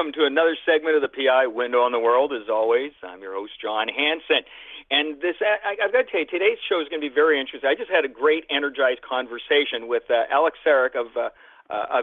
Welcome 0.00 0.16
to 0.16 0.24
another 0.24 0.56
segment 0.64 0.96
of 0.96 1.04
the 1.04 1.12
PI 1.12 1.52
Window 1.52 1.84
on 1.84 1.92
the 1.92 2.00
World. 2.00 2.32
As 2.32 2.48
always, 2.48 2.96
I'm 3.04 3.20
your 3.20 3.36
host, 3.36 3.52
Jon 3.60 3.84
Hansen. 3.84 4.48
And 4.88 5.20
this, 5.20 5.36
I, 5.44 5.76
I've 5.76 5.92
got 5.92 6.08
to 6.08 6.10
tell 6.10 6.24
you, 6.24 6.26
today's 6.26 6.56
show 6.72 6.80
is 6.80 6.88
going 6.88 7.04
to 7.04 7.06
be 7.06 7.12
very 7.12 7.36
interesting. 7.36 7.68
I 7.68 7.76
just 7.76 7.92
had 7.92 8.08
a 8.08 8.08
great, 8.08 8.48
energized 8.48 9.04
conversation 9.04 9.92
with 9.92 10.08
uh, 10.08 10.24
Alex 10.32 10.56
Saric 10.64 10.96
of 10.96 11.12
uh, 11.20 11.28
uh, 11.70 12.02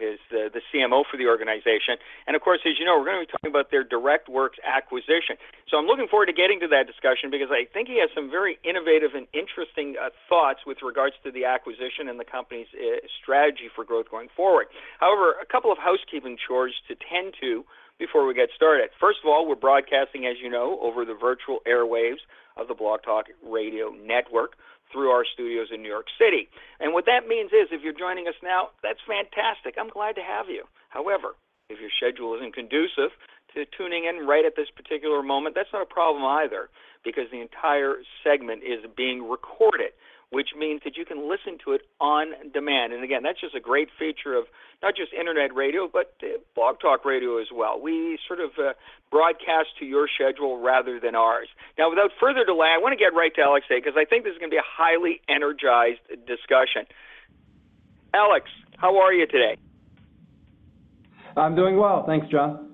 is 0.00 0.18
the, 0.30 0.50
the 0.52 0.62
CMO 0.72 1.02
for 1.10 1.16
the 1.16 1.26
organization. 1.26 1.98
And 2.26 2.36
of 2.36 2.42
course, 2.42 2.60
as 2.64 2.78
you 2.78 2.84
know, 2.84 2.98
we're 2.98 3.04
going 3.04 3.20
to 3.20 3.26
be 3.26 3.32
talking 3.32 3.50
about 3.50 3.70
their 3.70 3.84
DirectWorks 3.84 4.62
acquisition. 4.62 5.36
So 5.68 5.76
I'm 5.76 5.86
looking 5.86 6.06
forward 6.08 6.26
to 6.26 6.32
getting 6.32 6.60
to 6.60 6.68
that 6.68 6.86
discussion 6.86 7.30
because 7.30 7.50
I 7.50 7.66
think 7.72 7.88
he 7.88 7.98
has 8.00 8.10
some 8.14 8.30
very 8.30 8.58
innovative 8.62 9.14
and 9.14 9.26
interesting 9.34 9.96
uh, 9.98 10.10
thoughts 10.28 10.60
with 10.66 10.78
regards 10.82 11.16
to 11.24 11.30
the 11.30 11.44
acquisition 11.44 12.08
and 12.08 12.18
the 12.20 12.24
company's 12.24 12.70
uh, 12.74 13.02
strategy 13.20 13.68
for 13.74 13.84
growth 13.84 14.10
going 14.10 14.28
forward. 14.36 14.66
However, 15.00 15.34
a 15.42 15.46
couple 15.46 15.72
of 15.72 15.78
housekeeping 15.78 16.38
chores 16.38 16.74
to 16.88 16.94
tend 16.94 17.34
to 17.40 17.64
before 17.98 18.26
we 18.26 18.34
get 18.34 18.48
started. 18.54 18.90
First 18.98 19.18
of 19.22 19.30
all, 19.30 19.46
we're 19.46 19.54
broadcasting, 19.54 20.26
as 20.26 20.36
you 20.42 20.50
know, 20.50 20.78
over 20.82 21.04
the 21.04 21.14
virtual 21.14 21.60
airwaves 21.66 22.22
of 22.56 22.68
the 22.68 22.74
Blog 22.74 23.02
Talk 23.02 23.26
Radio 23.42 23.90
Network 23.90 24.54
through 24.92 25.10
our 25.10 25.24
studios 25.24 25.68
in 25.72 25.82
New 25.82 25.88
York 25.88 26.06
City. 26.18 26.48
And 26.80 26.92
what 26.92 27.06
that 27.06 27.26
means 27.26 27.50
is 27.52 27.68
if 27.70 27.82
you're 27.82 27.96
joining 27.96 28.28
us 28.28 28.38
now, 28.42 28.70
that's 28.82 29.00
fantastic. 29.06 29.74
I'm 29.78 29.90
glad 29.90 30.14
to 30.16 30.22
have 30.22 30.48
you. 30.48 30.64
However, 30.88 31.34
if 31.68 31.80
your 31.80 31.90
schedule 31.96 32.34
isn't 32.36 32.54
conducive 32.54 33.10
to 33.54 33.64
tuning 33.76 34.04
in 34.04 34.26
right 34.26 34.44
at 34.44 34.56
this 34.56 34.68
particular 34.70 35.22
moment, 35.22 35.54
that's 35.54 35.72
not 35.72 35.82
a 35.82 35.86
problem 35.86 36.24
either 36.24 36.68
because 37.04 37.24
the 37.30 37.40
entire 37.40 37.96
segment 38.22 38.62
is 38.62 38.84
being 38.96 39.28
recorded 39.28 39.92
which 40.34 40.50
means 40.58 40.80
that 40.84 40.96
you 40.96 41.04
can 41.04 41.30
listen 41.30 41.58
to 41.64 41.72
it 41.72 41.82
on 42.00 42.34
demand. 42.52 42.92
And 42.92 43.04
again, 43.04 43.22
that's 43.22 43.40
just 43.40 43.54
a 43.54 43.60
great 43.60 43.88
feature 43.96 44.34
of 44.34 44.46
not 44.82 44.96
just 44.96 45.12
internet 45.12 45.54
radio, 45.54 45.88
but 45.90 46.14
uh, 46.22 46.38
blog 46.56 46.80
talk 46.80 47.04
radio 47.04 47.38
as 47.38 47.46
well. 47.54 47.80
We 47.80 48.18
sort 48.26 48.40
of 48.40 48.50
uh, 48.58 48.72
broadcast 49.12 49.78
to 49.78 49.84
your 49.86 50.08
schedule 50.12 50.58
rather 50.60 50.98
than 50.98 51.14
ours. 51.14 51.46
Now, 51.78 51.88
without 51.88 52.10
further 52.18 52.44
delay, 52.44 52.74
I 52.74 52.78
want 52.78 52.98
to 52.98 53.02
get 53.02 53.14
right 53.14 53.32
to 53.36 53.42
Alex 53.42 53.66
A 53.70 53.76
because 53.78 53.94
I 53.96 54.04
think 54.04 54.24
this 54.24 54.32
is 54.32 54.38
going 54.38 54.50
to 54.50 54.54
be 54.54 54.58
a 54.58 54.66
highly 54.66 55.20
energized 55.28 56.02
discussion. 56.26 56.90
Alex, 58.12 58.50
how 58.76 59.00
are 59.00 59.12
you 59.12 59.26
today? 59.26 59.56
I'm 61.36 61.54
doing 61.54 61.76
well. 61.76 62.04
Thanks, 62.06 62.26
John. 62.28 62.73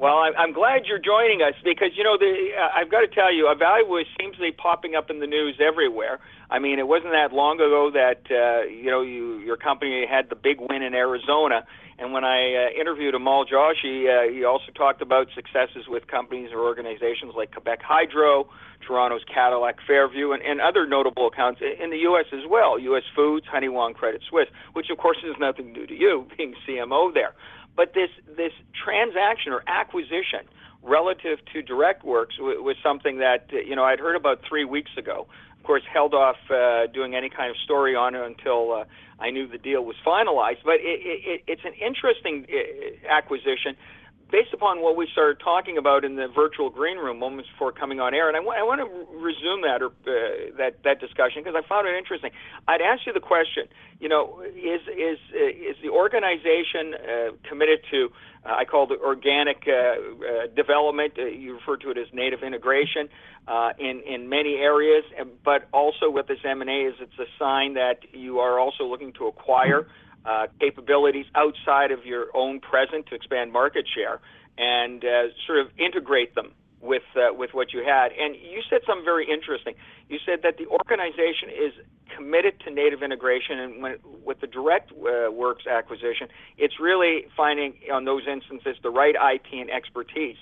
Well, 0.00 0.16
I'm 0.16 0.54
glad 0.54 0.86
you're 0.86 0.98
joining 0.98 1.42
us 1.42 1.52
because 1.62 1.90
you 1.94 2.02
know 2.02 2.16
the 2.16 2.56
uh, 2.56 2.70
I've 2.74 2.90
got 2.90 3.00
to 3.00 3.06
tell 3.06 3.30
you, 3.30 3.52
Ivalua 3.52 4.04
seems 4.18 4.34
to 4.36 4.40
be 4.40 4.50
popping 4.50 4.94
up 4.94 5.10
in 5.10 5.20
the 5.20 5.26
news 5.26 5.60
everywhere. 5.60 6.20
I 6.48 6.58
mean, 6.58 6.78
it 6.78 6.88
wasn't 6.88 7.12
that 7.12 7.34
long 7.34 7.56
ago 7.56 7.90
that 7.92 8.24
uh, 8.32 8.64
you 8.64 8.90
know 8.90 9.02
you, 9.02 9.40
your 9.40 9.58
company 9.58 10.06
had 10.10 10.30
the 10.30 10.36
big 10.36 10.56
win 10.58 10.80
in 10.80 10.94
Arizona, 10.94 11.66
and 11.98 12.14
when 12.14 12.24
I 12.24 12.72
uh, 12.72 12.80
interviewed 12.80 13.12
Amol 13.12 13.44
Joshi, 13.44 14.08
uh, 14.08 14.32
he 14.32 14.42
also 14.42 14.72
talked 14.74 15.02
about 15.02 15.28
successes 15.34 15.84
with 15.86 16.06
companies 16.06 16.48
or 16.50 16.60
organizations 16.60 17.34
like 17.36 17.52
Quebec 17.52 17.80
Hydro, 17.84 18.48
Toronto's 18.86 19.20
Cadillac 19.28 19.76
Fairview, 19.86 20.32
and, 20.32 20.42
and 20.42 20.62
other 20.62 20.86
notable 20.86 21.28
accounts 21.28 21.60
in 21.60 21.90
the 21.90 21.98
U.S. 22.08 22.24
as 22.32 22.48
well, 22.48 22.78
U.S. 22.78 23.04
Foods, 23.14 23.44
Honeywell, 23.52 23.92
Credit 23.92 24.22
Suisse, 24.30 24.48
which 24.72 24.88
of 24.88 24.96
course 24.96 25.18
is 25.22 25.36
nothing 25.38 25.74
new 25.74 25.86
to 25.86 25.94
you, 25.94 26.26
being 26.38 26.54
CMO 26.66 27.12
there. 27.12 27.34
But 27.76 27.94
this 27.94 28.10
this 28.36 28.52
transaction 28.84 29.52
or 29.52 29.62
acquisition 29.66 30.46
relative 30.82 31.38
to 31.52 31.62
DirectWorks 31.62 32.36
w- 32.38 32.62
was 32.62 32.76
something 32.82 33.18
that 33.18 33.46
you 33.52 33.76
know 33.76 33.84
I'd 33.84 34.00
heard 34.00 34.16
about 34.16 34.40
three 34.48 34.64
weeks 34.64 34.90
ago. 34.96 35.26
Of 35.58 35.64
course, 35.64 35.82
held 35.92 36.14
off 36.14 36.36
uh, 36.50 36.86
doing 36.86 37.14
any 37.14 37.28
kind 37.28 37.50
of 37.50 37.56
story 37.58 37.94
on 37.94 38.14
it 38.14 38.24
until 38.24 38.72
uh, 38.72 38.84
I 39.18 39.30
knew 39.30 39.46
the 39.46 39.58
deal 39.58 39.84
was 39.84 39.96
finalized. 40.04 40.64
But 40.64 40.76
it, 40.80 41.00
it, 41.04 41.42
it's 41.46 41.64
an 41.64 41.74
interesting 41.74 42.46
uh, 42.50 43.12
acquisition 43.12 43.76
based 44.30 44.52
upon 44.54 44.82
what 44.82 44.96
we 44.96 45.08
started 45.12 45.40
talking 45.40 45.78
about 45.78 46.04
in 46.04 46.16
the 46.16 46.28
virtual 46.28 46.70
green 46.70 46.98
room 46.98 47.18
moments 47.18 47.50
before 47.50 47.72
coming 47.72 48.00
on 48.00 48.14
air, 48.14 48.28
and 48.28 48.36
I, 48.36 48.40
w- 48.40 48.56
I 48.58 48.62
want 48.62 48.80
to 48.80 48.88
resume 49.18 49.62
that 49.62 49.82
or 49.82 49.88
uh, 50.06 50.56
that 50.58 50.82
that 50.84 51.00
discussion 51.00 51.42
because 51.42 51.54
I 51.56 51.66
found 51.68 51.88
it 51.88 51.96
interesting. 51.96 52.30
I'd 52.68 52.80
ask 52.80 53.06
you 53.06 53.12
the 53.12 53.20
question: 53.20 53.66
you 53.98 54.08
know, 54.08 54.42
is 54.42 54.80
is 54.88 55.18
uh, 55.34 55.70
is 55.70 55.76
the 55.82 55.90
organization 55.90 56.94
uh, 56.94 57.30
committed 57.48 57.80
to? 57.90 58.10
Uh, 58.44 58.54
I 58.54 58.64
call 58.64 58.90
it 58.90 59.00
organic 59.04 59.68
uh, 59.68 59.72
uh, 59.72 60.46
development. 60.56 61.14
you 61.16 61.54
refer 61.54 61.76
to 61.78 61.90
it 61.90 61.98
as 61.98 62.06
native 62.12 62.42
integration 62.42 63.08
in 63.78 64.00
in 64.06 64.28
many 64.28 64.56
areas, 64.56 65.04
but 65.44 65.68
also 65.72 66.08
with 66.10 66.26
this 66.26 66.38
M 66.44 66.60
and 66.60 66.70
A 66.70 66.88
is 66.88 66.94
it's 67.00 67.18
a 67.18 67.26
sign 67.38 67.74
that 67.74 67.98
you 68.12 68.38
are 68.38 68.58
also 68.58 68.84
looking 68.84 69.12
to 69.14 69.26
acquire 69.26 69.80
uh, 69.80 70.09
capabilities 70.60 71.26
outside 71.34 71.90
of 71.90 72.04
your 72.04 72.26
own 72.34 72.60
present 72.60 73.06
to 73.06 73.14
expand 73.14 73.52
market 73.52 73.86
share 73.94 74.20
and 74.58 75.04
uh, 75.04 75.28
sort 75.46 75.58
of 75.58 75.68
integrate 75.78 76.34
them 76.34 76.52
with 76.80 77.02
uh, 77.16 77.32
with 77.34 77.50
what 77.52 77.72
you 77.72 77.82
had. 77.84 78.12
And 78.12 78.34
you 78.36 78.62
said 78.68 78.80
something 78.86 79.04
very 79.04 79.28
interesting. 79.30 79.74
You 80.08 80.18
said 80.24 80.40
that 80.42 80.56
the 80.58 80.66
organization 80.66 81.48
is 81.50 81.72
committed 82.14 82.60
to 82.60 82.70
native 82.70 83.02
integration, 83.02 83.58
and 83.58 83.98
with 84.24 84.40
the 84.40 84.46
DirectWorks 84.46 85.66
uh, 85.66 85.70
acquisition, 85.70 86.28
it's 86.58 86.80
really 86.80 87.26
finding 87.36 87.74
on 87.92 88.04
those 88.04 88.22
instances 88.26 88.76
the 88.82 88.90
right 88.90 89.14
IT 89.14 89.46
and 89.52 89.70
expertise. 89.70 90.38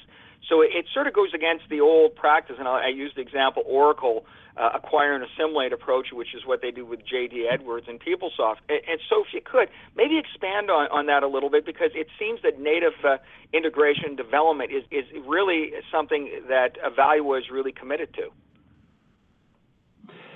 So 0.49 0.63
it, 0.63 0.71
it 0.73 0.87
sort 0.93 1.07
of 1.07 1.15
goes 1.15 1.33
against 1.35 1.65
the 1.69 1.81
old 1.81 2.15
practice, 2.15 2.57
and 2.59 2.69
I, 2.69 2.87
I 2.87 2.89
used 2.89 3.17
the 3.17 3.21
example 3.21 3.63
Oracle 3.67 4.25
uh, 4.57 4.71
acquire 4.75 5.15
and 5.15 5.25
assimilate 5.25 5.73
approach, 5.73 6.09
which 6.13 6.35
is 6.35 6.45
what 6.45 6.63
they 6.63 6.71
do 6.71 6.85
with 6.85 7.01
JD 7.01 7.51
Edwards 7.51 7.87
and 7.89 8.01
PeopleSoft. 8.01 8.57
And, 8.69 8.81
and 8.89 9.01
so, 9.09 9.23
if 9.23 9.33
you 9.33 9.41
could, 9.41 9.69
maybe 9.97 10.19
expand 10.19 10.71
on, 10.71 10.89
on 10.91 11.07
that 11.07 11.23
a 11.23 11.29
little 11.29 11.51
bit 11.51 11.65
because 11.65 11.91
it 11.95 12.09
seems 12.19 12.43
that 12.43 12.61
native 12.61 12.95
uh, 13.05 13.19
integration 13.53 14.17
development 14.17 14.73
is, 14.73 14.85
is 14.91 15.05
really 15.27 15.73
something 15.93 16.31
that 16.49 16.77
Ivalua 16.85 17.39
is 17.39 17.51
really 17.51 17.73
committed 17.73 18.13
to. 18.15 18.31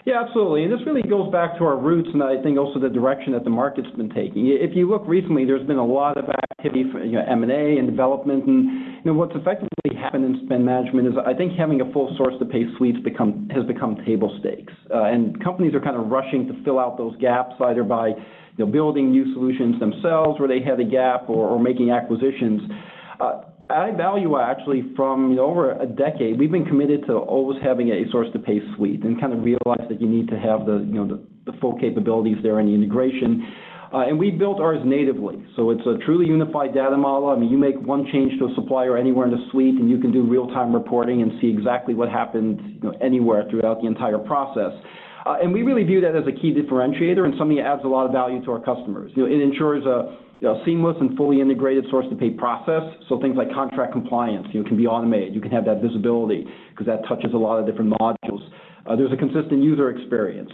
Yeah, 0.05 0.21
absolutely. 0.27 0.65
And 0.65 0.73
this 0.73 0.81
really 0.85 1.03
goes 1.03 1.31
back 1.31 1.57
to 1.59 1.65
our 1.65 1.77
roots 1.77 2.09
and 2.13 2.23
I 2.23 2.43
think 2.43 2.59
also 2.59 2.81
the 2.81 2.89
direction 2.89 3.33
that 3.35 3.45
the 3.45 3.51
market's 3.51 3.91
been 3.97 4.11
taking. 4.11 4.49
If 4.49 4.75
you 4.75 4.91
look 4.91 5.05
recently, 5.07 5.45
there's 5.45 5.67
been 5.67 5.79
a 5.79 5.87
lot 5.87 6.19
of 6.19 6.25
activity 6.29 6.91
for 6.91 7.05
you 7.05 7.13
know, 7.13 7.25
M&A 7.29 7.79
and 7.79 7.89
development. 7.89 8.45
And 8.47 8.99
you 9.05 9.13
know, 9.13 9.15
what's 9.15 9.35
effectively 9.37 9.95
happened 9.95 10.25
in 10.25 10.45
spend 10.45 10.67
management 10.67 11.07
is 11.07 11.15
I 11.25 11.35
think 11.35 11.53
having 11.57 11.81
a 11.83 11.93
full 11.93 12.13
source 12.17 12.35
to 12.41 12.45
pay 12.45 12.65
suites 12.77 12.99
become, 13.05 13.49
has 13.55 13.65
become 13.65 13.97
table 14.05 14.37
stakes. 14.41 14.73
Uh, 14.93 15.05
and 15.05 15.43
companies 15.43 15.73
are 15.73 15.81
kind 15.81 15.97
of 15.97 16.09
rushing 16.09 16.49
to 16.49 16.65
fill 16.65 16.81
out 16.81 16.99
those 16.99 17.15
gaps 17.19 17.55
either 17.61 17.85
by 17.85 18.09
you 18.09 18.17
know, 18.59 18.67
building 18.67 19.13
new 19.13 19.33
solutions 19.35 19.79
themselves 19.79 20.41
where 20.41 20.49
they 20.49 20.61
had 20.61 20.81
a 20.81 20.85
gap 20.85 21.31
or, 21.31 21.47
or 21.49 21.61
making 21.61 21.93
acquisitions. 21.93 22.61
Uh, 23.73 23.91
value 23.97 24.39
actually 24.39 24.83
from 24.95 25.39
over 25.39 25.73
a 25.73 25.87
decade, 25.87 26.39
we've 26.39 26.51
been 26.51 26.65
committed 26.65 27.07
to 27.07 27.15
always 27.15 27.59
having 27.63 27.89
a 27.89 28.05
source 28.11 28.29
to 28.35 28.39
pay 28.39 28.61
suite 28.77 29.03
and 29.03 29.19
kind 29.19 29.33
of 29.33 29.43
realize 29.43 29.89
that 29.89 29.99
you 29.99 30.07
need 30.07 30.29
to 30.29 30.39
have 30.39 30.67
the, 30.67 30.85
you 30.87 30.93
know, 30.93 31.07
the, 31.07 31.51
the 31.51 31.57
full 31.59 31.79
capabilities 31.79 32.37
there 32.43 32.59
and 32.59 32.69
the 32.69 32.75
integration. 32.75 33.49
Uh, 33.95 34.09
and 34.09 34.19
we 34.19 34.31
built 34.31 34.61
ours 34.61 34.81
natively. 34.85 35.43
So 35.57 35.71
it's 35.71 35.87
a 35.87 35.97
truly 36.05 36.27
unified 36.27 36.75
data 36.75 36.97
model. 36.99 37.31
I 37.31 37.37
mean, 37.37 37.51
you 37.51 37.57
make 37.57 37.81
one 37.81 38.07
change 38.13 38.39
to 38.41 38.47
a 38.47 38.55
supplier 38.55 38.99
anywhere 38.99 39.27
in 39.27 39.33
the 39.33 39.43
suite 39.51 39.77
and 39.81 39.89
you 39.89 39.99
can 39.99 40.13
do 40.13 40.23
real-time 40.23 40.75
reporting 40.75 41.23
and 41.23 41.33
see 41.41 41.49
exactly 41.49 41.95
what 41.95 42.11
happened 42.11 42.61
you 42.83 42.91
know, 42.91 42.97
anywhere 43.01 43.45
throughout 43.49 43.81
the 43.81 43.87
entire 43.87 44.19
process. 44.19 44.73
Uh, 45.25 45.37
and 45.43 45.53
we 45.53 45.63
really 45.63 45.85
view 45.85 46.01
that 46.03 46.15
as 46.15 46.25
a 46.27 46.33
key 46.33 46.53
differentiator 46.53 47.25
and 47.25 47.35
something 47.39 47.57
that 47.57 47.67
adds 47.67 47.83
a 47.85 47.89
lot 47.89 48.05
of 48.05 48.13
value 48.13 48.45
to 48.45 48.51
our 48.51 48.61
customers. 48.61 49.13
You 49.15 49.27
know, 49.27 49.33
it 49.33 49.41
ensures 49.41 49.87
a 49.87 50.19
you 50.43 50.49
know, 50.49 50.61
seamless 50.67 50.97
and 50.99 51.17
fully 51.17 51.41
integrated 51.41 51.85
source-to-pay 51.89 52.31
process. 52.31 52.83
So 53.09 53.21
things 53.21 53.37
like 53.37 53.55
contract 53.55 53.93
compliance, 53.93 54.49
you 54.51 54.61
know, 54.61 54.69
can 54.69 54.77
be 54.77 54.89
automated. 54.89 55.37
You 55.37 55.41
can 55.41 55.53
have 55.53 55.65
that 55.67 55.81
visibility 55.81 56.45
because 56.71 56.87
that 56.87 57.07
touches 57.07 57.33
a 57.33 57.37
lot 57.37 57.61
of 57.61 57.67
different 57.67 57.93
modules. 57.93 58.43
Uh, 58.85 58.97
there's 58.97 59.13
a 59.13 59.17
consistent 59.17 59.63
user 59.63 59.91
experience. 59.91 60.51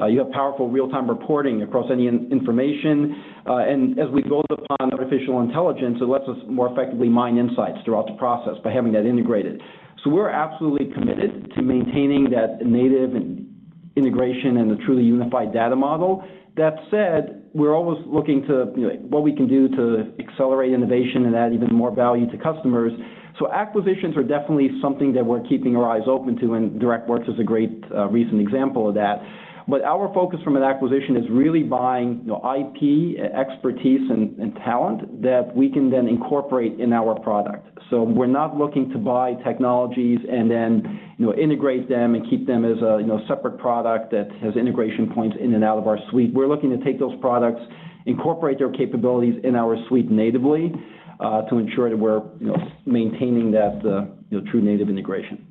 Uh, 0.00 0.06
you 0.06 0.20
have 0.20 0.30
powerful 0.30 0.70
real-time 0.70 1.10
reporting 1.10 1.62
across 1.62 1.90
any 1.90 2.06
information. 2.06 3.24
Uh, 3.44 3.56
and 3.56 3.98
as 3.98 4.08
we 4.10 4.22
build 4.22 4.46
upon 4.50 4.92
artificial 4.92 5.40
intelligence, 5.40 5.98
it 6.00 6.04
lets 6.04 6.28
us 6.28 6.36
more 6.48 6.70
effectively 6.72 7.08
mine 7.08 7.36
insights 7.36 7.78
throughout 7.84 8.06
the 8.06 8.14
process 8.14 8.54
by 8.62 8.70
having 8.72 8.92
that 8.92 9.04
integrated. 9.04 9.60
So 10.04 10.10
we're 10.10 10.30
absolutely 10.30 10.94
committed 10.94 11.50
to 11.56 11.62
maintaining 11.62 12.30
that 12.30 12.64
native 12.64 13.10
integration 13.96 14.58
and 14.58 14.70
a 14.70 14.76
truly 14.84 15.02
unified 15.02 15.52
data 15.52 15.74
model. 15.74 16.22
That 16.56 16.74
said, 16.88 17.43
we're 17.54 17.74
always 17.74 18.04
looking 18.06 18.42
to, 18.42 18.72
you 18.76 18.88
know, 18.88 18.94
what 19.08 19.22
we 19.22 19.34
can 19.34 19.46
do 19.46 19.68
to 19.68 20.12
accelerate 20.18 20.72
innovation 20.72 21.24
and 21.26 21.36
add 21.36 21.54
even 21.54 21.72
more 21.72 21.94
value 21.94 22.28
to 22.30 22.36
customers. 22.36 22.92
So 23.38 23.50
acquisitions 23.50 24.16
are 24.16 24.22
definitely 24.22 24.70
something 24.82 25.12
that 25.14 25.24
we're 25.24 25.42
keeping 25.42 25.76
our 25.76 25.88
eyes 25.88 26.06
open 26.06 26.38
to, 26.40 26.54
and 26.54 26.80
DirectWorks 26.80 27.32
is 27.32 27.38
a 27.38 27.44
great 27.44 27.70
uh, 27.94 28.08
recent 28.08 28.40
example 28.40 28.88
of 28.88 28.94
that. 28.96 29.22
But 29.66 29.82
our 29.82 30.12
focus 30.12 30.40
from 30.44 30.56
an 30.56 30.62
acquisition 30.62 31.16
is 31.16 31.24
really 31.30 31.62
buying, 31.62 32.20
you 32.24 32.28
know, 32.28 32.40
IP, 32.44 33.18
uh, 33.18 33.38
expertise, 33.38 34.10
and 34.10 34.54
talent 34.56 35.22
that 35.22 35.56
we 35.56 35.70
can 35.70 35.90
then 35.90 36.06
incorporate 36.06 36.78
in 36.78 36.92
our 36.92 37.18
product. 37.20 37.66
So 37.90 38.02
we're 38.02 38.26
not 38.26 38.56
looking 38.56 38.90
to 38.90 38.98
buy 38.98 39.34
technologies 39.44 40.18
and 40.30 40.50
then, 40.50 41.00
you 41.18 41.26
know, 41.26 41.34
integrate 41.34 41.88
them 41.88 42.14
and 42.14 42.28
keep 42.28 42.46
them 42.46 42.64
as 42.64 42.82
a, 42.82 42.98
you 43.00 43.06
know, 43.06 43.20
separate 43.26 43.58
product 43.58 44.10
that 44.10 44.28
has 44.42 44.54
integration 44.56 45.10
points 45.14 45.36
in 45.40 45.54
and 45.54 45.64
out 45.64 45.78
of 45.78 45.86
our 45.86 45.98
suite. 46.10 46.34
We're 46.34 46.48
looking 46.48 46.70
to 46.76 46.84
take 46.84 46.98
those 46.98 47.18
products, 47.20 47.60
incorporate 48.06 48.58
their 48.58 48.70
capabilities 48.70 49.40
in 49.44 49.56
our 49.56 49.76
suite 49.88 50.10
natively, 50.10 50.72
uh, 51.20 51.42
to 51.42 51.58
ensure 51.58 51.88
that 51.88 51.96
we're, 51.96 52.22
you 52.40 52.48
know, 52.48 52.56
maintaining 52.84 53.50
that, 53.52 53.80
uh, 53.84 54.06
you 54.30 54.40
know, 54.40 54.50
true 54.50 54.60
native 54.60 54.88
integration. 54.88 55.46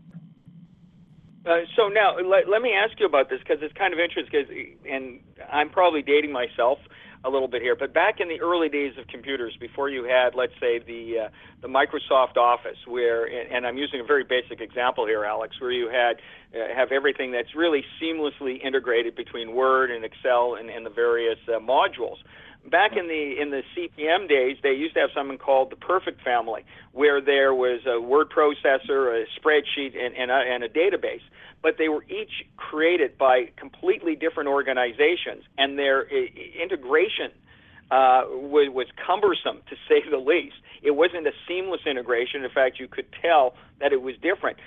So 1.46 1.90
now 1.90 2.16
let 2.18 2.62
me 2.62 2.74
ask 2.74 3.00
you 3.00 3.06
about 3.06 3.30
this 3.30 3.40
because 3.40 3.62
it's 3.62 3.74
kind 3.78 3.94
of 3.94 4.00
interesting, 4.00 4.78
and 4.90 5.20
I'm 5.52 5.70
probably 5.70 6.02
dating 6.02 6.32
myself 6.32 6.80
a 7.26 7.30
little 7.30 7.48
bit 7.48 7.62
here, 7.62 7.76
but 7.76 7.94
back 7.94 8.20
in 8.20 8.28
the 8.28 8.42
early 8.42 8.68
days 8.68 8.98
of 8.98 9.08
computers, 9.08 9.56
before 9.60 9.90
you 9.90 10.04
had, 10.04 10.36
let's 10.36 10.54
say, 10.60 10.80
the 10.80 11.26
uh, 11.26 11.30
the 11.62 11.70
Microsoft 11.70 12.36
Office, 12.36 12.76
where... 12.86 13.26
And 13.26 13.66
I'm 13.66 13.78
using 13.78 14.02
a 14.02 14.04
very 14.04 14.26
basic 14.26 14.60
example 14.60 15.06
here, 15.06 15.24
Alex, 15.24 15.56
where 15.62 15.72
you 15.72 15.88
had 15.88 16.18
uh, 16.54 16.76
have 16.76 16.92
everything 16.92 17.32
that's 17.32 17.56
really 17.56 17.86
seamlessly 18.02 18.62
integrated 18.62 19.16
between 19.16 19.56
Word 19.56 19.90
and 19.90 20.04
Excel 20.04 20.56
and 20.56 20.86
the 20.86 20.90
various 20.90 21.40
modules. 21.48 22.18
Back 22.70 22.96
in 22.96 23.08
the 23.08 23.64
CP/M 23.76 24.28
days, 24.28 24.58
they 24.64 24.74
used 24.74 24.94
to 24.96 25.02
have 25.02 25.10
something 25.14 25.38
called 25.38 25.70
the 25.70 25.76
Perfect 25.76 26.22
Family, 26.22 26.64
where 26.94 27.20
there 27.20 27.54
was 27.54 27.82
a 27.86 28.00
word 28.00 28.30
processor, 28.30 29.24
a 29.24 29.26
spreadsheet, 29.40 29.98
and 29.98 30.32
and 30.32 30.64
a 30.64 30.70
database. 30.70 31.22
But 31.62 31.78
they 31.78 31.90
were 31.90 32.04
each 32.04 32.46
created 32.58 33.18
by 33.18 33.52
completely 33.58 34.16
different 34.16 34.50
organizations, 34.50 35.44
and 35.58 35.78
their 35.78 36.04
integration 36.04 37.32
uh, 37.92 38.24
was 38.28 38.70
was 38.72 38.88
cumbersome, 39.06 39.62
to 39.70 39.76
say 39.88 40.02
the 40.10 40.18
least. 40.18 40.56
It 40.82 40.92
wasn't 40.92 41.28
a 41.28 41.34
seamless 41.48 41.82
integration. 41.86 42.44
In 42.44 42.50
fact, 42.50 42.80
you 42.80 42.88
could 42.88 43.08
tell 43.22 43.56
that 43.80 43.94
it 43.94 44.02
was 44.02 44.16
different. 44.22 44.58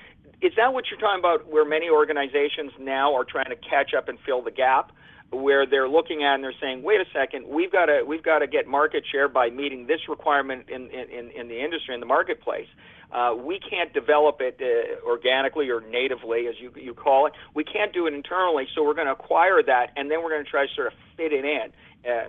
Is 0.43 0.53
that 0.57 0.75
what 0.75 0.85
you're 0.91 1.01
talking 1.01 1.19
about, 1.19 1.47
where 1.51 1.65
many 1.65 1.89
organizations 1.89 2.73
now 2.79 3.15
are 3.15 3.25
trying 3.25 3.51
to 3.51 3.57
catch 3.57 3.95
up 3.95 4.09
and 4.09 4.19
fill 4.25 4.43
the 4.43 4.51
gap, 4.51 4.93
where 5.31 5.67
they're 5.67 5.89
looking 5.89 6.23
at 6.25 6.35
and 6.37 6.45
they're 6.45 6.55
saying, 6.61 6.83
"Wait 6.83 7.01
a 7.01 7.05
second, 7.13 7.47
we've 7.49 7.73
got 7.73 7.87
to, 7.87 8.05
we've 8.07 8.23
got 8.23 8.39
to 8.41 8.47
get 8.47 8.67
market 8.67 9.05
share 9.11 9.29
by 9.29 9.51
meeting 9.51 9.87
this 9.87 10.09
requirement 10.09 10.69
in 10.69 10.89
in, 10.91 11.31
in 11.31 11.49
the 11.49 11.61
industry, 11.63 11.95
in 11.95 12.01
the 12.01 12.07
marketplace. 12.07 12.69
Uh, 13.13 13.35
We 13.37 13.59
can't 13.61 13.93
develop 13.93 14.41
it 14.41 14.61
uh, 14.61 15.07
organically 15.07 15.71
or 15.71 15.81
natively, 15.81 16.47
as 16.49 16.55
you 16.61 16.73
you 16.77 16.95
call 16.95 17.27
it. 17.27 17.33
We 17.55 17.65
can't 17.65 17.93
do 17.93 18.07
it 18.07 18.15
internally, 18.15 18.67
so 18.75 18.83
we're 18.85 18.95
gonna 18.95 19.13
acquire 19.13 19.63
that, 19.63 19.91
and 19.97 20.11
then 20.11 20.23
we're 20.23 20.31
gonna 20.31 20.45
try 20.45 20.67
to 20.67 20.75
sort 20.75 20.87
of 20.89 20.95
fit 21.17 21.33
it 21.33 21.45
in." 21.45 21.73
uh, 22.11 22.27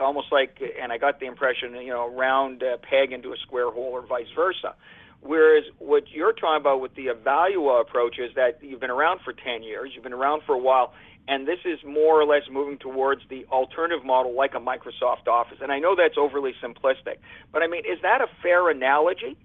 Almost 0.00 0.32
like, 0.32 0.60
and 0.80 0.92
I 0.92 0.98
got 0.98 1.20
the 1.20 1.26
impression, 1.26 1.74
you 1.74 1.88
know, 1.92 2.08
round 2.14 2.62
peg 2.82 3.12
into 3.12 3.32
a 3.32 3.36
square 3.38 3.70
hole 3.70 3.90
or 3.92 4.02
vice 4.06 4.30
versa. 4.34 4.74
Whereas 5.22 5.64
what 5.78 6.04
you're 6.10 6.32
talking 6.32 6.60
about 6.62 6.80
with 6.80 6.94
the 6.94 7.08
Ivalua 7.08 7.82
approach 7.82 8.18
is 8.18 8.34
that 8.36 8.58
you've 8.62 8.80
been 8.80 8.90
around 8.90 9.20
for 9.20 9.34
10 9.34 9.62
years, 9.62 9.90
you've 9.94 10.02
been 10.02 10.14
around 10.14 10.42
for 10.46 10.54
a 10.54 10.58
while, 10.58 10.94
and 11.28 11.46
this 11.46 11.58
is 11.64 11.78
more 11.86 12.20
or 12.20 12.24
less 12.24 12.42
moving 12.50 12.78
towards 12.78 13.22
the 13.30 13.46
alternative 13.52 14.04
model, 14.04 14.34
like 14.34 14.54
a 14.54 14.60
Microsoft 14.60 15.28
Office. 15.28 15.58
And 15.62 15.70
I 15.70 15.78
know 15.78 15.94
that's 15.96 16.16
overly 16.18 16.52
simplistic, 16.62 17.18
but, 17.52 17.62
I 17.62 17.66
mean, 17.66 17.82
is 17.84 18.00
that 18.02 18.20
a 18.20 18.26
fair 18.42 18.70
analogy? 18.70 19.36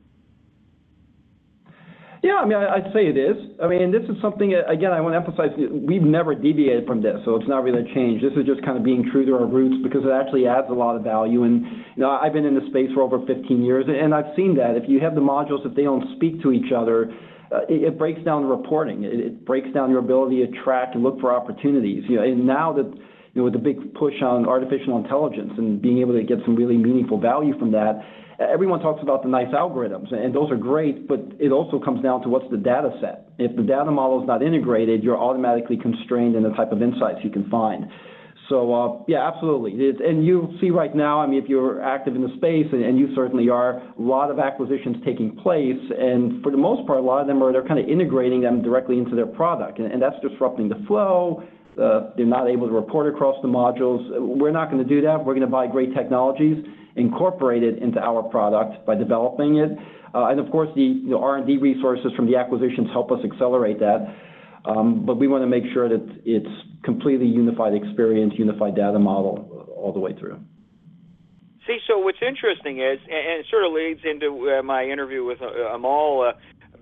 Yeah, 2.25 2.41
I 2.41 2.45
mean, 2.45 2.57
I'd 2.57 2.89
say 2.91 3.05
it 3.05 3.21
is. 3.21 3.37
I 3.61 3.67
mean, 3.67 3.91
this 3.91 4.01
is 4.09 4.17
something, 4.19 4.55
uh, 4.55 4.65
again, 4.65 4.89
I 4.91 4.99
want 4.99 5.13
to 5.13 5.21
emphasize, 5.21 5.53
we've 5.69 6.01
never 6.01 6.33
deviated 6.33 6.87
from 6.87 7.03
this, 7.03 7.21
so 7.23 7.35
it's 7.35 7.47
not 7.47 7.61
really 7.61 7.85
a 7.85 7.93
change. 7.93 8.23
This 8.23 8.33
is 8.33 8.49
just 8.49 8.65
kind 8.65 8.79
of 8.79 8.83
being 8.83 9.05
true 9.11 9.27
to 9.27 9.33
our 9.35 9.45
roots 9.45 9.77
because 9.83 10.01
it 10.01 10.09
actually 10.09 10.47
adds 10.47 10.65
a 10.71 10.73
lot 10.73 10.95
of 10.95 11.03
value. 11.03 11.43
And, 11.43 11.61
you 11.93 12.01
know, 12.01 12.09
I've 12.09 12.33
been 12.33 12.45
in 12.45 12.55
this 12.55 12.65
space 12.73 12.89
for 12.95 13.03
over 13.03 13.21
15 13.27 13.61
years, 13.61 13.85
and 13.85 14.09
I've 14.09 14.33
seen 14.35 14.57
that. 14.57 14.73
If 14.73 14.89
you 14.89 14.99
have 15.01 15.13
the 15.13 15.21
modules, 15.21 15.69
if 15.69 15.75
they 15.75 15.83
don't 15.83 16.17
speak 16.17 16.41
to 16.41 16.51
each 16.51 16.73
other, 16.73 17.13
Uh, 17.51 17.61
it 17.69 17.97
breaks 17.97 18.21
down 18.23 18.43
the 18.43 18.47
reporting. 18.47 19.03
It 19.03 19.45
breaks 19.45 19.71
down 19.73 19.89
your 19.89 19.99
ability 19.99 20.45
to 20.45 20.63
track 20.63 20.89
and 20.93 21.03
look 21.03 21.19
for 21.19 21.33
opportunities. 21.33 22.03
You 22.09 22.17
know, 22.17 22.23
and 22.23 22.45
now 22.45 22.73
that, 22.73 22.85
you 22.85 23.35
know, 23.35 23.43
with 23.43 23.53
the 23.53 23.59
big 23.59 23.93
push 23.93 24.21
on 24.21 24.47
artificial 24.47 24.97
intelligence 24.97 25.53
and 25.57 25.81
being 25.81 25.99
able 25.99 26.13
to 26.13 26.23
get 26.23 26.39
some 26.45 26.55
really 26.55 26.77
meaningful 26.77 27.19
value 27.19 27.57
from 27.59 27.71
that, 27.71 28.03
everyone 28.39 28.79
talks 28.79 29.01
about 29.01 29.23
the 29.23 29.29
nice 29.29 29.53
algorithms, 29.53 30.13
and 30.13 30.33
those 30.33 30.51
are 30.51 30.57
great, 30.57 31.07
but 31.07 31.19
it 31.39 31.51
also 31.51 31.79
comes 31.79 32.01
down 32.03 32.21
to 32.21 32.29
what's 32.29 32.49
the 32.51 32.57
data 32.57 32.91
set. 32.99 33.29
If 33.37 33.55
the 33.55 33.63
data 33.63 33.91
model 33.91 34.21
is 34.21 34.27
not 34.27 34.41
integrated, 34.41 35.03
you're 35.03 35.17
automatically 35.17 35.77
constrained 35.77 36.35
in 36.35 36.43
the 36.43 36.51
type 36.51 36.71
of 36.71 36.81
insights 36.81 37.19
you 37.23 37.29
can 37.29 37.49
find. 37.49 37.85
So, 38.49 38.73
uh, 38.73 39.03
yeah, 39.07 39.27
absolutely. 39.27 39.73
And 40.05 40.25
you'll 40.25 40.55
see 40.61 40.69
right 40.69 40.95
now, 40.95 41.19
I 41.19 41.25
mean, 41.25 41.41
if 41.41 41.49
you're 41.49 41.81
active 41.81 42.15
in 42.15 42.21
the 42.21 42.33
space, 42.37 42.67
and 42.71 42.97
you 42.97 43.13
certainly 43.15 43.49
are, 43.49 43.77
a 43.77 43.93
lot 43.97 44.29
of 44.29 44.37
acquisitions 44.37 44.97
taking 45.03 45.35
place, 45.37 45.81
and 45.97 46.43
for 46.43 46.51
the 46.51 46.57
most 46.57 46.85
part, 46.85 46.99
a 46.99 47.01
lot 47.01 47.21
of 47.21 47.27
them 47.27 47.41
are, 47.41 47.51
they're 47.51 47.67
kind 47.67 47.79
of 47.79 47.89
integrating 47.89 48.41
them 48.41 48.61
directly 48.61 48.99
into 48.99 49.15
their 49.15 49.25
product, 49.25 49.79
and 49.79 49.99
that's 49.99 50.19
disrupting 50.21 50.69
the 50.69 50.83
flow. 50.87 51.43
Uh, 51.81 52.11
they're 52.15 52.25
not 52.25 52.47
able 52.47 52.67
to 52.67 52.73
report 52.73 53.13
across 53.13 53.35
the 53.41 53.47
modules. 53.47 54.07
We're 54.19 54.51
not 54.51 54.69
gonna 54.69 54.83
do 54.83 55.01
that. 55.01 55.25
We're 55.25 55.33
gonna 55.33 55.47
buy 55.47 55.67
great 55.67 55.93
technologies, 55.95 56.63
incorporate 56.95 57.63
it 57.63 57.81
into 57.81 57.99
our 57.99 58.23
product 58.23 58.85
by 58.85 58.95
developing 58.95 59.57
it. 59.57 59.71
Uh, 60.13 60.27
and 60.27 60.39
of 60.39 60.49
course, 60.51 60.69
the 60.75 61.17
R&D 61.19 61.57
resources 61.57 62.13
from 62.15 62.27
the 62.27 62.37
acquisitions 62.37 62.87
help 62.93 63.11
us 63.11 63.19
accelerate 63.25 63.79
that. 63.79 64.15
Um, 64.67 65.05
but 65.05 65.17
we 65.17 65.27
wanna 65.27 65.47
make 65.47 65.63
sure 65.73 65.87
that 65.89 66.21
it's 66.25 66.49
completely 66.83 67.27
unified 67.27 67.73
experience, 67.73 68.33
unified 68.37 68.75
data 68.75 68.99
model 68.99 69.73
all 69.75 69.93
the 69.93 69.99
way 69.99 70.13
through. 70.13 70.39
See, 71.67 71.79
so 71.87 71.97
what's 71.97 72.21
interesting 72.21 72.79
is, 72.79 72.99
and 73.03 73.39
it 73.39 73.47
sort 73.49 73.65
of 73.65 73.73
leads 73.73 74.01
into 74.03 74.51
uh, 74.51 74.63
my 74.63 74.85
interview 74.85 75.23
with 75.23 75.41
uh, 75.41 75.75
Amol 75.75 76.29
uh, 76.29 76.33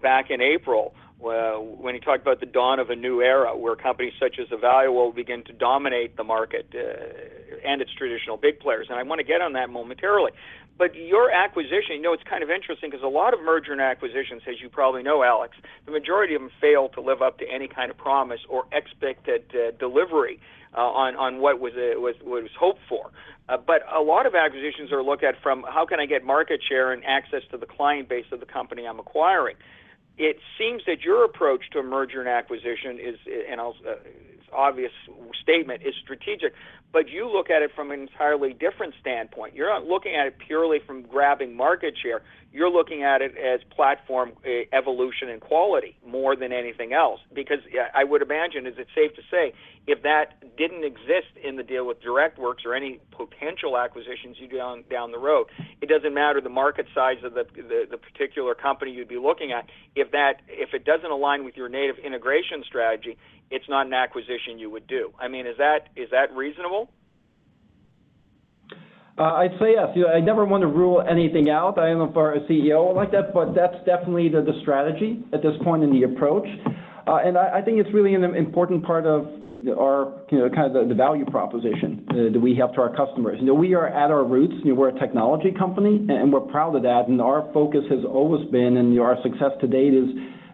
back 0.02 0.30
in 0.30 0.42
April, 0.42 0.94
when 1.20 1.96
he 1.96 2.02
talked 2.02 2.22
about 2.22 2.42
the 2.42 2.46
dawn 2.46 2.80
of 2.80 2.90
a 2.90 2.96
new 2.98 3.22
era, 3.22 3.56
where 3.58 3.78
companies 3.78 4.12
such 4.20 4.40
as 4.40 4.48
Ivalua 4.50 4.94
will 4.94 5.14
begin 5.14 5.42
to 5.46 5.54
dominate 5.54 6.18
the 6.18 6.24
market, 6.26 6.68
and 7.66 7.82
its 7.82 7.94
traditional 7.94 8.36
big 8.36 8.60
players. 8.60 8.88
And 8.90 9.00
I 9.00 9.04
want 9.04 9.20
to 9.20 9.24
get 9.24 9.40
on 9.40 9.54
that 9.54 9.70
momentarily. 9.70 10.32
But 10.78 10.96
your 10.96 11.32
acquisition, 11.32 11.98
you 11.98 12.02
know, 12.02 12.14
it's 12.14 12.24
kind 12.24 12.44
of 12.44 12.50
interesting 12.50 12.90
because 12.90 13.04
a 13.04 13.08
lot 13.08 13.34
of 13.34 13.42
merger 13.42 13.72
and 13.72 13.82
acquisitions, 13.82 14.42
as 14.48 14.56
you 14.60 14.70
probably 14.70 15.04
know, 15.04 15.24
Alex, 15.24 15.56
the 15.86 15.92
majority 15.92 16.34
of 16.34 16.42
them 16.42 16.50
fail 16.60 16.90
to 16.90 17.02
live 17.02 17.22
up 17.22 17.38
to 17.40 17.46
any 17.48 17.68
kind 17.68 17.92
of 17.92 17.98
promise 17.98 18.40
or 18.50 18.66
expected 18.72 19.44
uh, 19.54 19.72
delivery 19.78 20.40
uh, 20.76 20.82
on 20.82 21.16
on 21.16 21.40
what 21.40 21.60
was 21.60 21.74
uh, 21.78 22.58
hoped 22.60 22.82
for. 22.90 23.12
But 23.48 23.84
a 23.94 24.02
lot 24.02 24.26
of 24.26 24.36
acquisitions 24.36 24.92
are 24.92 25.04
looked 25.04 25.24
at 25.24 25.36
from, 25.44 25.64
how 25.68 25.86
can 25.86 26.00
I 26.00 26.06
get 26.06 26.24
market 26.24 26.62
share 26.68 26.94
and 26.94 27.04
access 27.06 27.42
to 27.52 27.58
the 27.58 27.66
client 27.66 28.08
base 28.10 28.26
of 28.32 28.40
the 28.40 28.46
company 28.46 28.88
I'm 28.88 29.00
acquiring? 29.00 29.58
It 30.18 30.38
seems 30.58 30.84
that 30.86 31.02
your 31.02 31.26
approach 31.26 31.70
to 31.72 31.80
a 31.80 31.84
merger 31.84 32.20
and 32.20 32.30
acquisition 32.30 33.00
is, 33.00 33.18
I'll, 33.60 33.76
uh, 33.88 33.96
it's 34.06 34.48
obvious 34.54 34.92
statement, 35.42 35.82
is 35.84 35.96
strategic, 36.04 36.54
but 36.92 37.10
you 37.10 37.32
look 37.32 37.50
at 37.50 37.64
it 37.64 37.72
from 37.76 37.90
an 37.92 38.02
entirely 38.02 38.54
different 38.54 38.94
standpoint. 39.02 39.56
You're 39.56 39.70
not 39.70 39.86
looking 39.86 40.16
at 40.16 40.28
it 40.28 40.38
purely 40.38 40.80
from 40.86 41.02
grabbing 41.02 41.56
market 41.56 41.96
share. 42.02 42.22
You're 42.54 42.70
looking 42.70 43.04
at 43.04 43.24
it 43.24 43.36
as 43.36 43.62
platform 43.76 44.34
uh, 44.46 44.50
evolution 44.72 45.28
and 45.28 45.42
quality 45.42 45.98
more 46.06 46.36
than 46.36 46.54
anything 46.54 46.94
else. 46.94 47.20
Because, 47.34 47.58
I 47.96 48.04
would 48.04 48.22
imagine, 48.22 48.68
is 48.68 48.76
it 48.78 48.88
safe 48.94 49.16
to 49.16 49.24
say, 49.32 49.54
if 49.88 50.04
that 50.04 50.56
didn't 50.56 50.84
exist 50.86 51.34
in 51.44 51.56
the 51.56 51.64
deal 51.64 51.86
with 51.88 52.02
DirectWorks 52.02 52.64
or 52.64 52.76
any 52.76 53.00
potential 53.12 53.76
acquisitions 53.76 54.38
you 54.40 54.48
do 54.48 54.58
down 54.90 55.12
the 55.12 55.18
road, 55.18 55.48
it 55.82 55.90
doesn't 55.90 56.14
matter 56.14 56.40
the 56.42 56.50
market 56.50 56.86
size 56.94 57.18
of 57.24 57.34
the 57.34 57.46
the 57.90 57.98
particular 57.98 58.54
company 58.54 58.92
you'd 58.92 59.08
be 59.08 59.18
looking 59.18 59.52
at, 59.52 59.68
if 59.96 60.12
that 60.12 60.42
if 60.48 60.74
it 60.74 60.86
doesn't 60.86 61.12
align 61.12 61.44
with 61.44 61.58
your 61.58 61.70
native 61.70 61.98
integration 61.98 62.64
strategy, 62.66 63.18
it's 63.50 63.68
not 63.68 63.88
an 63.88 63.94
acquisition 63.94 64.58
you 64.58 64.70
would 64.70 64.88
do. 64.88 65.12
I 65.20 65.28
mean, 65.28 65.48
is 65.48 65.58
that 65.58 65.90
is 65.96 66.12
that 66.12 66.34
reasonable? 66.36 66.90
Uh, 69.18 69.46
I'd 69.46 69.52
say 69.60 69.74
yes. 69.76 69.90
You 69.96 70.04
know, 70.04 70.10
I 70.10 70.20
never 70.20 70.44
want 70.44 70.62
to 70.62 70.68
rule 70.68 71.04
anything 71.08 71.50
out. 71.50 71.78
I 71.78 71.92
know 71.92 72.08
am 72.08 72.18
a 72.34 72.40
CEO 72.50 72.96
like 72.96 73.12
that, 73.12 73.34
but 73.34 73.54
that's 73.54 73.78
definitely 73.86 74.30
the 74.30 74.58
strategy 74.62 75.24
at 75.34 75.44
this 75.44 75.54
point 75.64 75.84
in 75.84 75.92
the 75.92 76.04
approach. 76.04 76.48
Uh, 77.06 77.18
and 77.18 77.38
I 77.38 77.62
think 77.62 77.80
it's 77.80 77.94
really 77.94 78.16
an 78.16 78.24
important 78.24 78.84
part 78.84 79.06
of 79.06 79.28
our, 79.78 80.14
you 80.32 80.40
know, 80.40 80.50
kind 80.50 80.76
of 80.76 80.90
the 80.90 80.96
value 80.96 81.26
proposition 81.26 82.06
uh, 82.10 82.34
that 82.34 82.40
we 82.40 82.56
have 82.56 82.74
to 82.74 82.82
our 82.82 82.96
customers. 82.96 83.38
You 83.40 83.46
know, 83.46 83.54
we 83.54 83.76
are 83.76 83.88
at 83.88 84.10
our 84.10 84.24
roots, 84.24 84.54
you 84.64 84.74
know, 84.74 84.80
we're 84.80 84.90
a 84.90 85.00
technology 85.00 85.52
company, 85.52 86.06
and 86.10 86.34
we're 86.34 86.42
proud 86.42 86.76
of 86.76 86.82
that, 86.84 87.08
and 87.08 87.22
our 87.22 87.50
focus 87.54 87.84
has 87.90 88.04
always 88.06 88.50
been, 88.52 88.78
and 88.78 88.98
our 89.00 89.18
success 89.22 89.52
to 89.62 89.68
date 89.68 89.94
is 89.94 90.10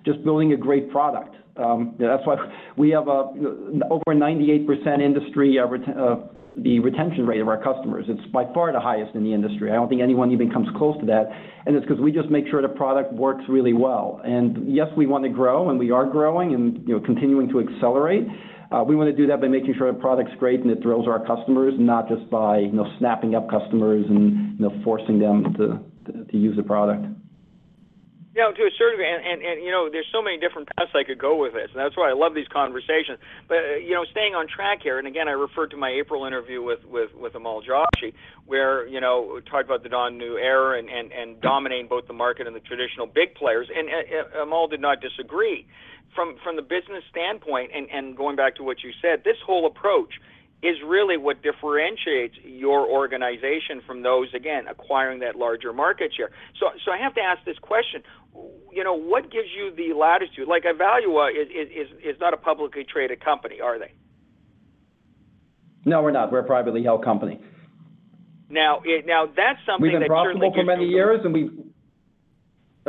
just 0.06 0.24
building 0.24 0.54
a 0.54 0.58
great 0.58 0.92
product. 0.92 1.36
Um, 1.56 1.96
that's 2.00 2.26
why 2.26 2.36
we 2.78 2.90
have 2.92 3.08
over 3.08 4.04
98% 4.10 5.02
industry 5.02 5.58
retention 6.58 7.26
rate 7.26 7.42
of 7.42 7.48
our 7.48 7.62
customers. 7.62 8.06
It's 8.08 8.26
by 8.32 8.46
far 8.54 8.72
the 8.72 8.80
highest 8.80 9.16
in 9.16 9.24
the 9.24 9.34
industry. 9.34 9.72
I 9.72 9.76
don't 9.76 9.88
think 9.88 10.02
anyone 10.02 10.32
even 10.32 10.52
comes 10.52 10.68
close 10.78 10.98
to 11.00 11.06
that, 11.08 11.32
and 11.66 11.76
it's 11.76 11.86
'cause 11.88 12.00
we 12.00 12.12
just 12.12 12.30
make 12.30 12.48
sure 12.48 12.62
the 12.62 12.70
product 12.70 13.14
works 13.14 13.48
really 13.48 13.74
well. 13.74 14.22
And 14.24 14.68
yes, 14.68 14.90
we 14.96 15.06
wanna 15.06 15.30
grow, 15.30 15.70
and 15.70 15.80
we 15.80 15.92
are 15.92 16.06
growing 16.06 16.54
and, 16.54 16.82
you 16.88 16.96
know, 16.96 17.00
continuing 17.00 17.48
to 17.50 17.60
accelerate. 17.60 18.28
Uh, 18.72 18.84
we 18.88 18.96
wanna 18.96 19.14
do 19.14 19.28
that 19.28 19.42
by 19.42 19.48
making 19.48 19.74
sure 19.76 19.92
the 19.92 19.98
product's 19.98 20.36
great 20.36 20.62
and 20.62 20.72
it 20.72 20.82
thrills 20.82 21.08
our 21.08 21.20
customers, 21.20 21.74
not 21.80 22.08
just 22.08 22.30
by, 22.30 22.60
you 22.60 22.72
know, 22.72 22.88
snapping 22.98 23.36
up 23.36 23.50
customers 23.50 24.06
and, 24.10 24.60
you 24.60 24.66
know, 24.66 24.72
forcing 24.84 25.20
them 25.20 25.54
to 25.56 25.80
use 26.38 26.56
the 26.56 26.64
product. 26.64 27.06
Yeah, 28.40 28.56
to 28.56 28.64
a 28.64 28.72
certain 28.80 28.96
degree. 28.96 29.12
And, 29.12 29.20
and, 29.20 29.40
and 29.44 29.58
you 29.60 29.68
know, 29.68 29.90
there's 29.92 30.08
so 30.16 30.22
many 30.24 30.40
different 30.40 30.72
paths 30.72 30.96
I 30.96 31.04
could 31.04 31.20
go 31.20 31.36
with 31.36 31.52
this, 31.52 31.68
and 31.76 31.80
that's 31.84 31.98
why 32.00 32.08
I 32.10 32.14
love 32.16 32.34
these 32.34 32.48
conversations. 32.48 33.20
But 33.52 33.58
uh, 33.58 33.76
you 33.84 33.92
know, 33.92 34.06
staying 34.16 34.32
on 34.32 34.48
track 34.48 34.80
here, 34.82 34.98
and 34.98 35.08
again, 35.12 35.28
I 35.28 35.36
referred 35.36 35.72
to 35.72 35.78
my 35.78 35.92
April 35.92 36.24
interview 36.24 36.64
with 36.64 36.80
with 36.86 37.12
with 37.20 37.34
Amol 37.34 37.60
Joshi, 37.68 38.16
where, 38.46 38.88
you 38.88 39.02
know, 39.02 39.42
talked 39.52 39.66
about 39.66 39.84
the 39.84 39.90
dawn 39.90 40.18
new 40.18 40.38
era 40.38 40.80
and 40.80 40.88
and 40.88 41.12
and 41.12 41.42
dominating 41.42 41.90
both 41.90 42.08
the 42.08 42.16
market 42.16 42.48
and 42.48 42.56
the 42.56 42.62
traditional 42.62 43.08
big 43.08 43.36
players. 43.36 43.68
And 43.76 43.90
Amol 44.40 44.70
did 44.70 44.80
not 44.80 45.02
disagree. 45.02 45.68
From 46.16 46.38
from 46.42 46.56
the 46.56 46.64
business 46.64 47.04
standpoint, 47.12 47.72
and 47.76 47.92
and 47.92 48.16
going 48.16 48.38
back 48.38 48.56
to 48.56 48.64
what 48.64 48.78
you 48.86 48.92
said, 49.02 49.26
this 49.26 49.38
whole 49.46 49.68
approach 49.68 50.16
is 50.62 50.76
really 50.86 51.18
what 51.18 51.42
differentiates 51.42 52.36
your 52.44 52.86
organization 52.86 53.82
from 53.88 54.04
those, 54.04 54.28
again, 54.34 54.68
acquiring 54.68 55.20
that 55.20 55.36
larger 55.36 55.72
market 55.72 56.12
share. 56.16 56.32
So, 56.60 56.68
so 56.84 56.92
I 56.92 56.98
have 56.98 57.16
to 57.16 57.22
ask 57.22 57.44
this 57.46 57.58
question. 57.60 58.04
You 58.72 58.84
know, 58.84 58.94
what 58.94 59.32
gives 59.32 59.48
you 59.56 59.72
the 59.76 59.94
latitude? 59.98 60.48
Like, 60.48 60.64
Ivalua 60.64 61.32
is 61.32 61.48
is 61.50 61.88
is 62.04 62.20
not 62.20 62.34
a 62.34 62.38
publicly 62.38 62.84
traded 62.84 63.24
company, 63.24 63.62
are 63.62 63.80
they? 63.80 63.94
No, 65.86 66.02
we're 66.02 66.12
not. 66.12 66.32
We're 66.32 66.40
a 66.40 66.44
privately 66.44 66.84
held 66.84 67.04
company. 67.04 67.40
Now, 68.50 68.82
now 69.06 69.28
that's 69.28 69.60
something 69.66 69.92
that 70.00 70.10
certainly 70.10 70.50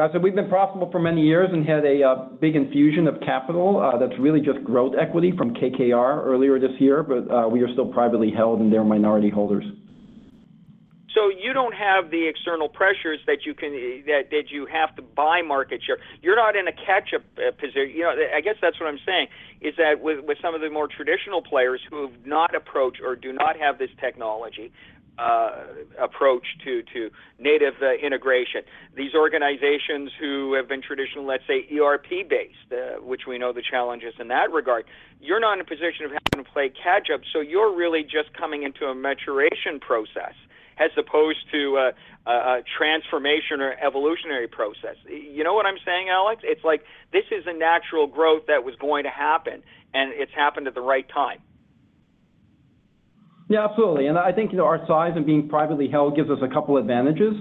Uh, 0.01 0.07
gives 0.07 0.15
you. 0.15 0.21
We've 0.21 0.35
been 0.35 0.49
profitable 0.49 0.91
for 0.91 0.99
many 0.99 1.23
years 1.23 1.51
and 1.53 1.67
had 1.67 1.85
a 1.85 2.03
uh, 2.03 2.29
big 2.41 2.57
infusion 2.57 3.07
of 3.07 3.21
capital 3.21 3.81
uh, 3.81 3.99
that's 3.99 4.19
really 4.19 4.41
just 4.41 4.65
growth 4.65 4.95
equity 4.99 5.33
from 5.37 5.55
KKR 5.55 6.25
earlier 6.25 6.59
this 6.59 6.73
year, 6.79 7.03
but 7.03 7.51
we 7.51 7.61
are 7.63 7.73
still 7.73 7.93
privately 7.93 8.31
held, 8.35 8.61
and 8.61 8.73
they're 8.73 8.85
minority 8.85 9.31
holders. 9.31 9.65
So 11.15 11.29
you 11.29 11.53
don't 11.53 11.75
have 11.75 12.11
the 12.11 12.29
external 12.29 12.69
pressures 12.69 13.19
that 13.27 13.39
you 13.45 14.67
have 14.67 14.97
to 14.97 15.03
buy 15.03 15.43
market 15.43 15.83
share. 15.85 15.99
You're 16.23 16.37
not 16.37 16.55
in 16.55 16.69
a 16.69 16.73
catch-up 16.73 17.23
position. 17.59 17.91
You 17.93 18.03
know, 18.03 18.15
I 18.35 18.41
guess 18.41 18.55
that's 18.63 18.79
what 18.79 18.89
I'm 18.89 19.01
saying, 19.05 19.27
is 19.61 19.75
that 19.77 20.01
with 20.01 20.39
some 20.41 20.55
of 20.55 20.61
the 20.61 20.71
more 20.71 20.87
traditional 20.87 21.43
players 21.43 21.81
who 21.91 22.07
have 22.07 22.25
not 22.25 22.55
approached 22.55 23.01
or 23.05 23.17
do 23.17 23.33
not 23.33 23.59
have 23.59 23.79
this 23.79 23.91
technology 24.01 24.73
Uh, 25.21 25.51
approach 25.99 26.47
to 26.65 26.83
to 26.95 27.11
native 27.39 27.75
uh, 27.83 27.93
integration, 27.93 28.63
these 28.97 29.15
organizations 29.15 30.11
who 30.19 30.55
have 30.55 30.67
been 30.67 30.81
traditional, 30.81 31.27
let's 31.27 31.43
say, 31.47 31.67
ERP-based, 31.77 32.73
uh, 32.73 33.03
which 33.03 33.27
we 33.29 33.37
know 33.37 33.53
the 33.53 33.61
challenges 33.61 34.15
in 34.19 34.29
that 34.29 34.51
regard, 34.51 34.87
you're 35.21 35.39
not 35.39 35.53
in 35.59 35.61
a 35.61 35.65
position 35.65 36.07
of 36.07 36.11
having 36.13 36.43
to 36.43 36.51
play 36.51 36.71
catch-up, 36.71 37.21
so 37.35 37.41
you're 37.41 37.77
really 37.77 38.03
just 38.03 38.33
coming 38.33 38.63
into 38.63 38.87
a 38.87 38.95
maturation 38.95 39.79
process 39.79 40.33
as 40.79 40.91
opposed 40.97 41.41
to 41.53 41.77
a 41.77 42.63
transformation 42.79 43.61
or 43.61 43.77
evolutionary 43.85 44.49
process. 44.49 44.97
You 45.07 45.45
know 45.45 45.53
what 45.53 45.67
I'm 45.67 45.81
saying, 45.85 46.09
Alex? 46.09 46.41
It's 46.45 46.65
like 46.65 46.83
this 47.13 47.25
is 47.31 47.45
a 47.47 47.53
natural 47.53 48.07
growth 48.07 48.47
that 48.47 48.65
was 48.65 48.75
going 48.77 49.05
to 49.05 49.11
happen, 49.11 49.63
and 49.93 50.15
it's 50.15 50.33
happened 50.33 50.67
at 50.67 50.75
the 50.75 50.81
right 50.81 51.07
time. 51.13 51.41
Yeah, 53.51 53.67
absolutely. 53.69 54.07
And 54.07 54.17
I 54.17 54.31
think, 54.31 54.53
you 54.53 54.59
know, 54.59 54.65
our 54.65 54.79
size 54.87 55.15
and 55.17 55.27
being 55.27 55.49
privately 55.49 55.89
held 55.91 56.15
gives 56.15 56.31
us 56.31 56.39
a 56.41 56.47
couple 56.47 56.77
advantages. 56.77 57.35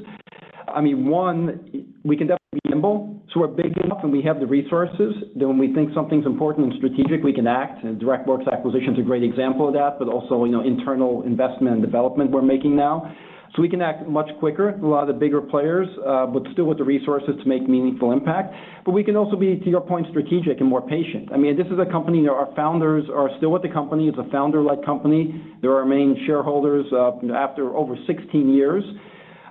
I 0.67 0.81
mean, 0.81 1.07
one, 1.07 1.93
we 2.03 2.17
can 2.17 2.25
definitely 2.25 2.61
be 2.63 2.69
nimble, 2.69 3.21
so 3.31 3.41
we're 3.41 3.47
big 3.47 3.77
enough, 3.77 3.99
and 4.01 4.11
we 4.11 4.23
have 4.23 4.39
the 4.39 4.47
resources 4.47 5.13
that 5.35 5.47
when 5.47 5.59
we 5.59 5.71
think 5.71 5.93
something's 5.93 6.25
important 6.25 6.73
and 6.73 6.77
strategic, 6.77 7.23
we 7.23 7.31
can 7.31 7.45
act. 7.45 7.83
And 7.83 8.01
DirectWorks 8.01 8.51
acquisition 8.51 8.93
is 8.93 8.99
a 8.99 9.03
great 9.03 9.21
example 9.23 9.67
of 9.67 9.75
that, 9.75 9.99
but 9.99 10.07
also, 10.07 10.45
you 10.45 10.51
know, 10.51 10.65
internal 10.65 11.21
investment 11.23 11.75
and 11.75 11.81
development 11.83 12.31
we're 12.31 12.41
making 12.41 12.75
now. 12.75 13.15
So 13.55 13.61
we 13.61 13.69
can 13.69 13.81
act 13.81 14.07
much 14.07 14.29
quicker 14.39 14.71
than 14.71 14.83
a 14.83 14.87
lot 14.87 15.01
of 15.01 15.07
the 15.07 15.19
bigger 15.19 15.41
players, 15.41 15.87
uh, 16.05 16.27
but 16.27 16.43
still 16.53 16.65
with 16.65 16.77
the 16.77 16.83
resources 16.83 17.31
to 17.41 17.49
make 17.49 17.67
meaningful 17.67 18.11
impact. 18.11 18.53
But 18.85 18.91
we 18.91 19.03
can 19.03 19.15
also 19.15 19.35
be, 19.35 19.57
to 19.57 19.69
your 19.69 19.81
point, 19.81 20.07
strategic 20.09 20.59
and 20.59 20.69
more 20.69 20.81
patient. 20.81 21.29
I 21.33 21.37
mean, 21.37 21.57
this 21.57 21.67
is 21.67 21.79
a 21.79 21.91
company, 21.91 22.27
our 22.27 22.53
founders 22.55 23.05
are 23.13 23.29
still 23.37 23.51
with 23.51 23.63
the 23.63 23.69
company. 23.69 24.07
It's 24.07 24.17
a 24.17 24.29
founder-led 24.31 24.85
company. 24.85 25.55
They're 25.61 25.75
our 25.75 25.85
main 25.85 26.15
shareholders, 26.27 26.85
uh, 26.93 27.11
after 27.33 27.75
over 27.75 27.95
16 28.05 28.53
years 28.53 28.83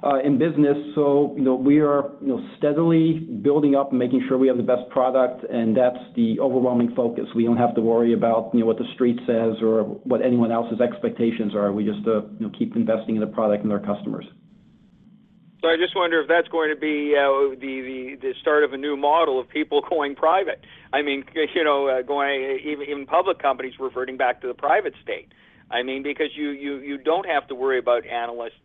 Uh, 0.01 0.21
in 0.21 0.39
business. 0.39 0.77
So, 0.95 1.35
you 1.37 1.43
know, 1.43 1.57
we 1.57 1.81
are, 1.81 2.13
you 2.21 2.29
know, 2.29 2.41
steadily 2.57 3.19
building 3.43 3.75
up 3.75 3.91
and 3.91 3.99
making 3.99 4.25
sure 4.29 4.39
we 4.39 4.47
have 4.47 4.57
the 4.57 4.63
best 4.63 4.89
product, 4.91 5.43
and 5.51 5.77
that's 5.77 5.99
the 6.15 6.39
overwhelming 6.39 6.95
focus. 6.95 7.25
We 7.35 7.45
don't 7.45 7.57
have 7.57 7.75
to 7.75 7.81
worry 7.81 8.13
about, 8.13 8.51
you 8.55 8.61
know, 8.61 8.67
what 8.67 8.79
the 8.79 8.87
street 8.95 9.19
says 9.27 9.61
or 9.61 9.83
what 9.83 10.23
anyone 10.23 10.53
else's 10.53 10.81
expectations 10.81 11.53
are. 11.53 11.73
We 11.73 11.85
just, 11.85 12.07
uh, 12.07 12.23
you 12.39 12.47
know, 12.47 12.53
keep 12.57 12.77
investing 12.77 13.17
in 13.17 13.21
the 13.21 13.27
product 13.27 13.65
and 13.65 13.73
our 13.73 13.81
customers. 13.81 14.25
So 15.61 15.69
I 15.69 15.77
just 15.77 15.97
wonder 15.97 16.21
if 16.21 16.29
that's 16.29 16.47
going 16.47 16.71
to 16.71 16.79
be 16.79 17.17
uh, 17.19 17.59
the 17.59 18.35
start 18.41 18.63
of 18.63 18.73
a 18.73 18.77
new 18.77 18.97
model 18.97 19.41
of 19.41 19.49
people 19.49 19.83
going 19.91 20.15
private. 20.15 20.61
I 20.93 21.03
mean, 21.03 21.25
you 21.55 21.65
know, 21.65 22.01
going 22.07 22.61
even 22.65 23.05
public 23.07 23.41
companies 23.41 23.75
reverting 23.81 24.17
back 24.17 24.43
to 24.43 24.47
the 24.47 24.55
private 24.55 24.95
state. 25.03 25.33
I 25.71 25.83
mean, 25.83 26.03
because 26.03 26.29
you 26.35 26.99
don't 27.05 27.27
have 27.27 27.49
to 27.49 27.55
worry 27.55 27.79
about 27.79 28.07
analyst 28.07 28.57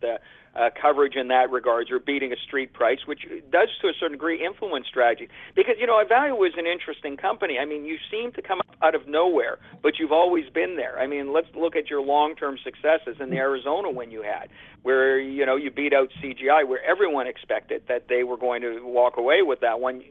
Uh, 0.56 0.70
coverage 0.80 1.16
in 1.16 1.30
that 1.30 1.50
regards 1.50 1.90
You're 1.90 2.00
beating 2.00 2.32
a 2.32 2.36
street 2.36 2.74
price, 2.74 3.00
which 3.08 3.22
does, 3.52 3.70
to 3.82 3.88
a 3.88 3.94
certain 4.00 4.12
degree, 4.12 4.46
influence 4.46 4.86
strategy. 4.86 5.28
Because, 5.56 5.76
you 5.80 5.88
know, 5.88 6.00
Ivalua 6.04 6.48
is 6.48 6.54
an 6.58 6.68
interesting 6.68 7.18
company. 7.18 7.58
I 7.58 7.66
mean, 7.66 7.86
you 7.86 7.98
seem 8.12 8.32
to 8.34 8.42
come 8.44 8.62
out 8.84 8.94
of 8.94 9.08
nowhere, 9.08 9.58
but 9.82 9.94
you've 9.98 10.12
always 10.12 10.48
been 10.54 10.76
there. 10.76 11.00
I 11.00 11.08
mean, 11.08 11.34
let's 11.34 11.48
look 11.56 11.76
at 11.76 11.90
your 11.90 12.04
long-term 12.04 12.60
successes 12.64 13.18
in 13.20 13.32
the 13.32 13.38
Arizona 13.38 13.90
win 13.90 14.12
you 14.12 14.22
had, 14.22 14.50
where, 14.84 15.20
you 15.20 15.44
know, 15.44 15.56
you 15.56 15.72
beat 15.72 15.92
out 15.92 16.10
CGI, 16.22 16.68
where 16.68 16.84
everyone 16.84 17.26
expected 17.26 17.84
that 17.88 18.08
they 18.08 18.24
were 18.24 18.38
going 18.38 18.62
to 18.62 18.82
walk 18.86 19.18
away 19.18 19.42
with 19.42 19.62
that 19.62 19.80
one. 19.80 20.04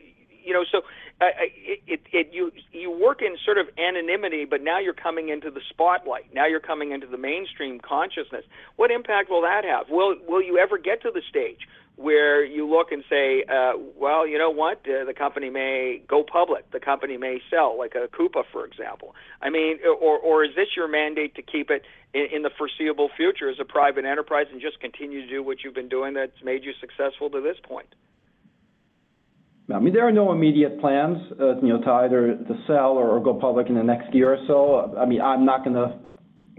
You 0.45 0.53
know, 0.55 0.65
so 0.71 0.83
uh, 1.21 1.25
uh, 1.25 2.19
you 2.31 2.51
you 2.73 2.91
work 2.91 3.23
in 3.23 3.37
sort 3.45 3.59
of 3.59 3.67
anonymity, 3.79 4.45
but 4.45 4.63
now 4.63 4.79
you're 4.79 4.93
coming 4.93 5.29
into 5.29 5.51
the 5.51 5.61
spotlight. 5.71 6.35
Now 6.35 6.47
you're 6.47 6.61
coming 6.61 6.93
into 6.93 7.07
the 7.07 7.19
mainstream 7.19 7.81
consciousness. 7.81 8.45
What 8.77 8.91
impact 8.91 9.31
will 9.31 9.43
that 9.43 9.65
have? 9.65 9.89
Will 9.89 10.17
will 10.27 10.43
you 10.43 10.59
ever 10.59 10.79
get 10.79 11.03
to 11.03 11.11
the 11.13 11.23
stage 11.29 11.61
where 11.97 12.45
you 12.45 12.67
look 12.69 12.91
and 12.91 13.05
say, 13.09 13.45
uh, 13.45 13.73
"Well, 13.97 14.27
you 14.27 14.39
know 14.39 14.51
what? 14.51 14.81
Uh, 14.89 15.05
the 15.05 15.15
company 15.15 15.51
may 15.51 16.03
go 16.09 16.25
public. 16.25 16.71
The 16.71 16.81
company 16.81 17.17
may 17.17 17.41
sell," 17.51 17.77
like 17.79 17.95
a 17.95 18.09
Coupa, 18.09 18.45
for 18.51 18.65
example. 18.65 19.15
I 19.41 19.51
mean, 19.51 19.79
or 19.85 20.19
or 20.19 20.45
is 20.45 20.55
this 20.57 20.69
your 20.77 20.89
mandate 20.89 21.35
to 21.37 21.43
keep 21.43 21.71
it 21.71 21.83
in, 22.15 22.27
in 22.33 22.43
the 22.43 22.51
foreseeable 22.51 23.11
future 23.17 23.49
as 23.49 23.61
a 23.61 23.65
private 23.65 24.05
enterprise 24.05 24.47
and 24.51 24.61
just 24.61 24.81
continue 24.81 25.23
to 25.23 25.29
do 25.29 25.43
what 25.43 25.63
you've 25.63 25.75
been 25.75 25.89
doing 25.89 26.15
that's 26.15 26.43
made 26.43 26.65
you 26.65 26.73
successful 26.81 27.31
to 27.31 27.41
this 27.41 27.57
point? 27.63 27.95
I 29.75 29.79
mean, 29.79 29.93
there 29.93 30.07
are 30.07 30.13
no 30.13 30.33
immediate 30.33 30.81
plans, 30.81 31.19
uh, 31.41 31.57
you 31.61 31.69
know, 31.69 31.81
to 31.81 31.91
either 31.91 32.35
to 32.35 32.55
sell 32.67 32.93
or 32.93 33.21
go 33.21 33.35
public 33.35 33.69
in 33.69 33.75
the 33.75 33.83
next 33.83 34.15
year 34.15 34.35
or 34.35 34.39
so. 34.47 34.97
I 34.99 35.07
mean, 35.07 35.21
I'm 35.21 35.45
not 35.45 35.65
gonna 35.65 35.99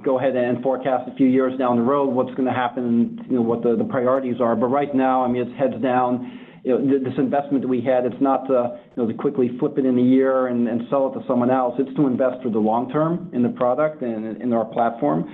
go 0.04 0.20
ahead 0.20 0.36
and 0.36 0.62
forecast 0.62 1.10
a 1.10 1.16
few 1.16 1.28
years 1.28 1.58
down 1.58 1.78
the 1.78 1.84
road 1.84 2.10
what's 2.10 2.34
gonna 2.36 2.54
happen 2.54 2.84
and, 2.86 3.32
you 3.32 3.36
know, 3.38 3.42
what 3.42 3.62
the 3.64 3.88
priorities 3.90 4.42
are. 4.42 4.56
But 4.56 4.68
right 4.68 4.94
now, 4.94 5.24
I 5.24 5.28
mean, 5.28 5.48
it's 5.48 5.58
heads 5.60 5.82
down. 5.82 6.40
You 6.64 6.80
know, 6.80 7.00
this 7.00 7.18
investment 7.18 7.62
that 7.62 7.68
we 7.68 7.82
had, 7.82 8.06
it's 8.06 8.22
not 8.22 8.48
to, 8.48 8.80
you 8.96 9.04
know, 9.04 9.08
to 9.08 9.14
quickly 9.14 9.58
flip 9.60 9.78
it 9.78 9.86
in 9.86 9.98
a 9.98 10.02
year 10.02 10.48
and 10.48 10.82
sell 10.90 11.12
it 11.12 11.20
to 11.20 11.28
someone 11.28 11.52
else. 11.52 11.76
It's 11.78 11.94
to 11.98 12.08
invest 12.08 12.42
for 12.42 12.50
the 12.50 12.60
long 12.60 12.90
term 12.90 13.30
in 13.34 13.44
the 13.44 13.50
product 13.50 14.02
and 14.02 14.42
in 14.42 14.54
our 14.54 14.66
platform. 14.66 15.30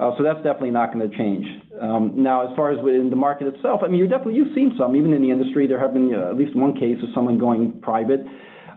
Uh, 0.00 0.10
so 0.16 0.24
that's 0.24 0.38
definitely 0.38 0.70
not 0.70 0.92
gonna 0.92 1.08
change. 1.08 1.46
Um, 1.80 2.12
now, 2.16 2.48
as 2.48 2.56
far 2.56 2.70
as 2.70 2.82
within 2.82 3.10
the 3.10 3.16
market 3.16 3.46
itself, 3.46 3.82
I 3.84 3.88
mean, 3.88 3.98
you 3.98 4.08
definitely 4.08 4.34
you've 4.34 4.54
seen 4.54 4.74
some, 4.78 4.96
even 4.96 5.12
in 5.12 5.22
the 5.22 5.30
industry, 5.30 5.66
there 5.66 5.78
have 5.78 5.92
been 5.92 6.14
uh, 6.14 6.30
at 6.30 6.36
least 6.36 6.56
one 6.56 6.74
case 6.74 6.96
of 7.02 7.08
someone 7.14 7.38
going 7.38 7.80
private. 7.82 8.20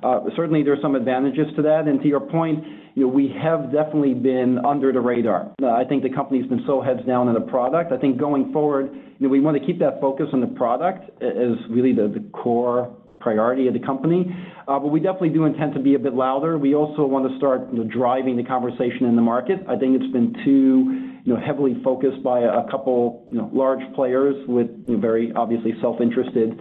Uh, 0.04 0.22
certainly 0.36 0.62
there 0.62 0.74
are 0.74 0.82
some 0.82 0.96
advantages 0.96 1.48
to 1.56 1.62
that. 1.64 1.88
And 1.88 2.02
to 2.02 2.08
your 2.08 2.20
point, 2.20 2.64
you 2.96 3.04
know, 3.04 3.08
we 3.08 3.34
have 3.42 3.72
definitely 3.72 4.14
been 4.14 4.60
under 4.64 4.92
the 4.92 5.02
radar. 5.02 5.52
I 5.64 5.84
think 5.84 6.04
the 6.04 6.10
company's 6.10 6.48
been 6.48 6.64
so 6.68 6.82
heads 6.82 7.04
down 7.08 7.28
on 7.28 7.34
the 7.34 7.42
product. 7.42 7.92
I 7.92 7.98
think 7.98 8.20
going 8.20 8.54
forward, 8.54 8.94
you 8.94 9.28
know, 9.28 9.30
we 9.30 9.40
wanna 9.40 9.60
keep 9.66 9.80
that 9.80 10.00
focus 10.00 10.28
on 10.32 10.42
the 10.42 10.48
product 10.48 11.10
as 11.24 11.58
really 11.70 11.94
the 11.94 12.24
core 12.34 12.94
priority 13.20 13.68
of 13.68 13.74
the 13.74 13.80
company. 13.80 14.24
But 14.68 14.90
we 14.90 15.00
definitely 15.00 15.30
do 15.30 15.46
intend 15.46 15.74
to 15.74 15.80
be 15.80 15.96
a 15.96 16.00
bit 16.00 16.14
louder. 16.14 16.58
We 16.60 16.76
also 16.76 17.06
want 17.06 17.28
to 17.30 17.36
start, 17.38 17.68
you 17.72 17.84
know, 17.84 17.90
driving 17.92 18.38
the 18.38 18.44
conversation 18.44 19.08
in 19.08 19.16
the 19.16 19.22
market. 19.22 19.60
I 19.68 19.76
think 19.76 20.00
it's 20.00 20.14
been 20.14 20.34
too, 20.46 21.05
you 21.26 21.34
know, 21.34 21.40
heavily 21.40 21.76
focused 21.84 22.24
by 22.24 22.40
a 22.40 22.64
couple, 22.72 23.28
you 23.32 23.40
know, 23.40 23.50
large 23.52 23.82
players 23.96 24.36
with 24.48 24.68
very 24.88 25.34
obviously 25.36 25.74
self-interested 25.82 26.58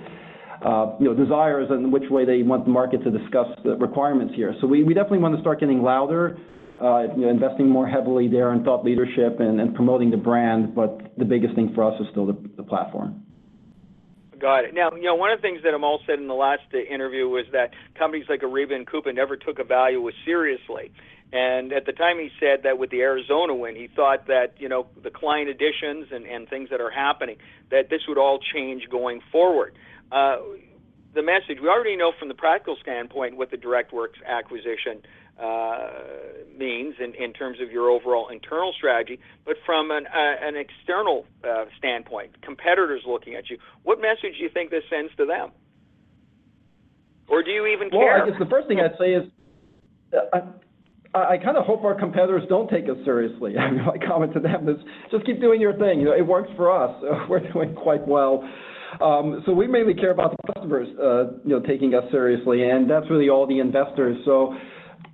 uh, 0.65 0.97
you 0.99 1.05
know, 1.05 1.15
desires 1.15 1.69
and 1.71 1.93
which 1.93 2.09
way 2.09 2.25
they 2.25 2.43
want 2.43 2.65
the 2.65 2.71
market 2.71 3.05
to 3.05 3.11
discuss 3.11 3.47
the 3.65 3.77
requirements 3.77 4.35
here. 4.35 4.55
So 4.61 4.67
we, 4.67 4.83
definitely 4.83 5.19
want 5.19 5.35
to 5.35 5.41
start 5.43 5.61
getting 5.61 5.83
louder, 5.83 6.39
uh, 6.81 7.03
you 7.15 7.23
know, 7.23 7.29
investing 7.29 7.69
more 7.69 7.87
heavily 7.87 8.29
there 8.29 8.53
in 8.55 8.65
thought 8.65 8.83
leadership 8.85 9.41
and, 9.41 9.75
promoting 9.75 10.11
the 10.11 10.17
brand. 10.17 10.75
But 10.75 11.19
the 11.19 11.27
biggest 11.27 11.55
thing 11.55 11.73
for 11.75 11.85
us 11.85 12.01
is 12.01 12.07
still 12.13 12.27
the, 12.27 12.63
platform. 12.63 13.23
Got 14.41 14.65
it. 14.65 14.75
Now, 14.75 14.91
you 14.95 15.03
know, 15.03 15.15
one 15.15 15.31
of 15.31 15.39
the 15.39 15.43
things 15.43 15.63
that 15.65 15.75
Amol 15.75 15.99
said 16.07 16.19
in 16.19 16.29
the 16.29 16.35
last 16.35 16.63
interview 16.73 17.29
was 17.29 17.45
that 17.53 17.71
companies 17.99 18.25
like 18.29 18.41
Ariba 18.41 18.73
and 18.73 18.87
Coupa 18.87 19.15
never 19.15 19.37
took 19.37 19.59
Ivalua 19.59 20.11
seriously. 20.25 20.93
And 21.33 21.73
at 21.73 21.85
the 21.85 21.93
time, 21.93 22.19
he 22.19 22.31
said 22.39 22.63
that 22.63 22.79
with 22.79 22.91
the 22.91 23.01
Arizona 23.01 23.55
win, 23.55 23.75
he 23.75 23.89
thought 23.89 24.27
that 24.29 24.55
you 24.59 24.69
know 24.69 24.87
the 25.03 25.11
client 25.11 25.49
additions 25.49 26.09
and, 26.13 26.27
and 26.27 26.49
things 26.49 26.71
that 26.71 26.81
are 26.81 26.91
happening, 26.91 27.37
that 27.71 27.91
this 27.91 28.03
would 28.07 28.19
all 28.19 28.39
change 28.39 28.89
going 28.89 29.21
forward. 29.33 29.77
Uh, 30.13 30.37
the 31.15 31.23
message 31.23 31.59
we 31.63 31.69
already 31.69 31.97
know 31.97 32.13
from 32.19 32.29
the 32.29 32.35
practical 32.35 32.77
standpoint 32.81 33.37
what 33.37 33.51
the 33.51 33.57
DirectWorks 33.57 34.23
acquisition 34.27 35.03
uh, 35.41 35.89
means 36.57 36.95
in, 37.01 37.15
in 37.15 37.33
terms 37.33 37.59
of 37.61 37.71
your 37.71 37.91
overall 37.91 38.29
internal 38.29 38.73
strategy, 38.73 39.19
but 39.45 39.57
from 39.67 39.91
an, 39.91 40.07
uh, 40.07 40.47
an 40.47 40.57
external 40.57 41.27
uh, 41.43 41.65
standpoint, 41.79 42.41
competitors 42.43 43.03
looking 43.07 43.35
at 43.35 43.51
you, 43.51 43.59
what 43.83 44.01
message 44.01 44.37
do 44.39 44.43
you 44.43 44.49
think 44.49 44.71
this 44.71 44.85
sends 44.91 45.15
to 45.17 45.27
them? 45.27 45.51
Or 47.29 47.43
do 47.43 47.51
you 47.51 47.67
even 47.67 47.89
well, 47.91 48.01
care? 48.01 48.19
Well, 48.19 48.27
I 48.27 48.31
guess 48.31 48.39
the 48.39 48.47
first 48.47 48.69
thing 48.69 48.81
I'd 48.81 48.97
say 48.99 49.15
is, 49.15 49.31
uh, 50.13 50.41
I, 51.15 51.35
I 51.35 51.39
kind 51.39 51.57
of 51.57 51.65
hope 51.65 51.85
our 51.85 51.99
competitors 51.99 52.43
don't 52.49 52.69
take 52.69 52.85
us 52.85 52.97
seriously. 53.05 53.57
I 53.59 53.71
mean, 53.71 53.85
my 53.85 53.97
comment 54.07 54.35
to 54.35 54.41
them 54.41 54.69
is 54.69 54.77
just 55.11 55.25
keep 55.25 55.41
doing 55.41 55.61
your 55.61 55.77
thing. 55.79 56.01
You 56.01 56.07
know, 56.07 56.17
it 56.17 56.27
works 56.27 56.51
for 56.57 56.71
us. 56.71 56.95
we're 57.29 57.51
doing 57.53 57.75
quite 57.75 58.07
well. 58.07 58.49
Um, 59.01 59.43
so 59.45 59.53
we 59.53 59.67
mainly 59.67 59.95
care 59.95 60.13
about 60.13 60.37
the 60.37 60.53
customers, 60.53 60.89
uh, 61.03 61.33
you 61.45 61.51
know, 61.51 61.61
taking 61.61 61.95
us 61.95 62.05
seriously, 62.13 62.69
and 62.69 62.89
that's 62.89 63.11
really 63.11 63.29
all 63.29 63.47
the 63.47 63.59
investors. 63.59 64.17
So, 64.25 64.55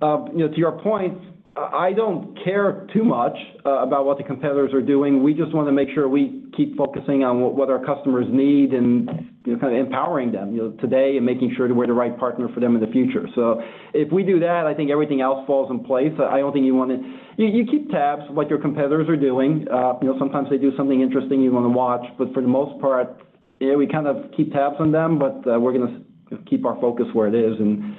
uh, 0.03 0.25
you 0.31 0.39
know, 0.39 0.49
to 0.49 0.57
your 0.57 0.79
point, 0.83 1.17
I 1.55 1.91
don't 1.91 2.37
care 2.45 2.87
too 2.93 3.03
much 3.03 3.35
uh, 3.65 3.83
about 3.83 4.05
what 4.05 4.17
the 4.17 4.23
competitors 4.23 4.73
are 4.73 4.81
doing. 4.81 5.21
We 5.21 5.33
just 5.33 5.53
want 5.53 5.67
to 5.67 5.73
make 5.73 5.89
sure 5.93 6.07
we 6.07 6.43
keep 6.55 6.77
focusing 6.77 7.25
on 7.25 7.41
what, 7.41 7.69
our 7.69 7.83
customers 7.83 8.25
need 8.29 8.71
and 8.71 9.09
you 9.43 9.53
know, 9.53 9.59
kind 9.59 9.75
of 9.75 9.85
empowering 9.85 10.31
them, 10.31 10.55
you 10.55 10.61
know, 10.61 10.71
today 10.79 11.17
and 11.17 11.25
making 11.25 11.53
sure 11.57 11.67
that 11.67 11.73
we're 11.73 11.87
the 11.87 11.93
right 11.93 12.17
partner 12.17 12.47
for 12.53 12.61
them 12.61 12.75
in 12.75 12.81
the 12.81 12.87
future. 12.87 13.27
So 13.35 13.61
if 13.93 14.13
we 14.13 14.23
do 14.23 14.39
that, 14.39 14.65
I 14.65 14.73
think 14.73 14.91
everything 14.91 15.19
else 15.19 15.45
falls 15.45 15.69
in 15.69 15.83
place. 15.83 16.13
I 16.19 16.39
don't 16.39 16.53
think 16.53 16.65
you 16.65 16.75
want 16.75 16.91
to. 16.91 17.43
You, 17.43 17.65
keep 17.65 17.89
tabs 17.89 18.23
what 18.29 18.49
your 18.49 18.59
competitors 18.59 19.09
are 19.09 19.17
doing. 19.17 19.67
Uh, 19.69 19.93
you 20.01 20.07
know, 20.07 20.15
sometimes 20.19 20.49
they 20.49 20.57
do 20.57 20.71
something 20.77 21.01
interesting 21.01 21.41
you 21.41 21.51
want 21.51 21.65
to 21.65 21.69
watch, 21.69 22.05
but 22.17 22.33
for 22.33 22.41
the 22.41 22.47
most 22.47 22.79
part, 22.79 23.21
yeah, 23.59 23.75
we 23.75 23.87
kind 23.87 24.07
of 24.07 24.31
keep 24.37 24.53
tabs 24.53 24.75
on 24.79 24.91
them. 24.91 25.19
But 25.19 25.45
uh, 25.49 25.59
we're 25.59 25.73
going 25.73 26.05
to 26.29 26.37
keep 26.49 26.65
our 26.65 26.79
focus 26.79 27.07
where 27.13 27.27
it 27.27 27.35
is 27.35 27.59
and 27.59 27.97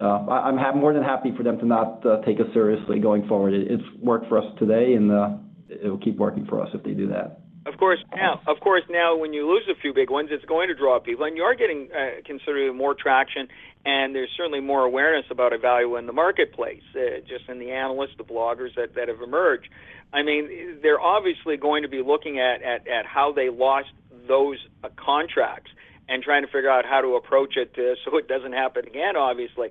I'm 0.00 0.78
more 0.78 0.92
than 0.92 1.02
happy 1.02 1.32
for 1.36 1.42
them 1.42 1.58
to 1.58 1.66
not 1.66 2.04
uh, 2.04 2.20
take 2.22 2.40
us 2.40 2.46
seriously 2.52 2.98
going 2.98 3.26
forward. 3.28 3.54
It's 3.54 3.82
worked 4.00 4.28
for 4.28 4.38
us 4.38 4.44
today, 4.58 4.94
and 4.94 5.10
uh, 5.10 5.30
it'll 5.68 5.98
keep 5.98 6.16
working 6.16 6.46
for 6.46 6.60
us 6.62 6.68
if 6.74 6.82
they 6.82 6.92
do 6.92 7.08
that. 7.08 7.40
Of 7.66 7.78
course, 7.78 7.98
now, 8.14 8.42
of 8.46 8.60
course, 8.60 8.82
now 8.90 9.16
when 9.16 9.32
you 9.32 9.48
lose 9.48 9.62
a 9.70 9.80
few 9.80 9.94
big 9.94 10.10
ones, 10.10 10.28
it's 10.30 10.44
going 10.44 10.68
to 10.68 10.74
draw 10.74 11.00
people, 11.00 11.24
and 11.24 11.34
you 11.34 11.44
are 11.44 11.54
getting 11.54 11.88
uh, 11.92 12.20
considerably 12.26 12.76
more 12.76 12.94
traction, 12.94 13.48
and 13.86 14.14
there's 14.14 14.28
certainly 14.36 14.60
more 14.60 14.84
awareness 14.84 15.24
about 15.30 15.52
Ivalua 15.52 15.98
in 15.98 16.06
the 16.06 16.12
marketplace, 16.12 16.82
uh, 16.94 17.20
just 17.26 17.48
in 17.48 17.58
the 17.58 17.70
analysts, 17.70 18.16
the 18.18 18.24
bloggers 18.24 18.74
that, 18.76 18.94
that 18.96 19.08
have 19.08 19.22
emerged. 19.22 19.68
I 20.12 20.22
mean, 20.22 20.78
they're 20.82 21.00
obviously 21.00 21.56
going 21.56 21.84
to 21.84 21.88
be 21.88 22.02
looking 22.02 22.38
at, 22.38 22.62
at, 22.62 22.86
at 22.86 23.06
how 23.06 23.32
they 23.32 23.48
lost 23.48 23.88
those 24.28 24.58
uh, 24.82 24.90
contracts 24.96 25.70
and 26.08 26.22
trying 26.22 26.42
to 26.42 26.48
figure 26.48 26.70
out 26.70 26.84
how 26.84 27.00
to 27.00 27.16
approach 27.16 27.56
it 27.56 27.74
to, 27.74 27.94
so 28.04 28.16
it 28.16 28.28
doesn't 28.28 28.52
happen 28.52 28.86
again. 28.86 29.16
Obviously, 29.16 29.70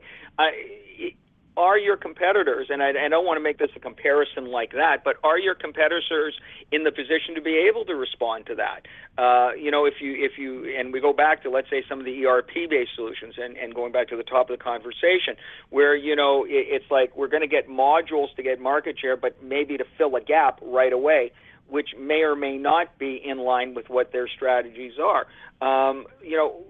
are 1.55 1.77
your 1.77 1.97
competitors, 1.97 2.67
and 2.69 2.81
I, 2.81 2.89
I, 2.89 3.09
don't 3.09 3.25
want 3.25 3.37
to 3.37 3.43
make 3.43 3.59
this 3.59 3.69
a 3.75 3.79
comparison 3.79 4.47
like 4.47 4.71
that, 4.71 5.03
but 5.03 5.17
are 5.23 5.37
your 5.37 5.53
competitors 5.53 6.33
in 6.71 6.83
the 6.83 6.91
position 6.91 7.35
to 7.35 7.41
be 7.41 7.67
able 7.69 7.85
to 7.85 7.93
respond 7.93 8.47
to 8.47 8.55
that? 8.55 8.87
Uh, 9.21 9.53
you 9.53 9.69
know, 9.69 9.85
if 9.85 9.95
you 10.01 10.15
if 10.17 10.37
you 10.37 10.73
and 10.77 10.91
we 10.91 10.99
go 10.99 11.13
back 11.13 11.43
to 11.43 11.49
let's 11.49 11.69
say 11.69 11.83
some 11.87 11.99
of 11.99 12.05
the 12.05 12.25
ERP-based 12.25 12.95
solutions, 12.95 13.35
and, 13.37 13.55
and 13.57 13.75
going 13.75 13.91
back 13.91 14.07
to 14.09 14.17
the 14.17 14.23
top 14.23 14.49
of 14.49 14.57
the 14.57 14.63
conversation, 14.63 15.35
where 15.69 15.95
you 15.95 16.15
know 16.15 16.43
it, 16.45 16.65
it's 16.69 16.89
like 16.89 17.15
we're 17.15 17.27
going 17.27 17.41
to 17.41 17.47
get 17.47 17.69
modules 17.69 18.33
to 18.35 18.41
get 18.41 18.59
market 18.59 18.97
share, 18.99 19.15
but 19.15 19.41
maybe 19.43 19.77
to 19.77 19.85
fill 19.97 20.15
a 20.15 20.21
gap 20.21 20.59
right 20.63 20.93
away 20.93 21.31
which 21.73 21.89
may 21.99 22.21
or 22.21 22.35
may 22.35 22.55
not 22.55 22.99
be 22.99 23.19
in 23.25 23.39
line 23.39 23.73
with 23.73 23.89
what 23.89 24.11
their 24.11 24.27
strategies 24.27 24.93
are. 25.01 25.25
Um, 25.59 26.05
you 26.23 26.37
know, 26.37 26.61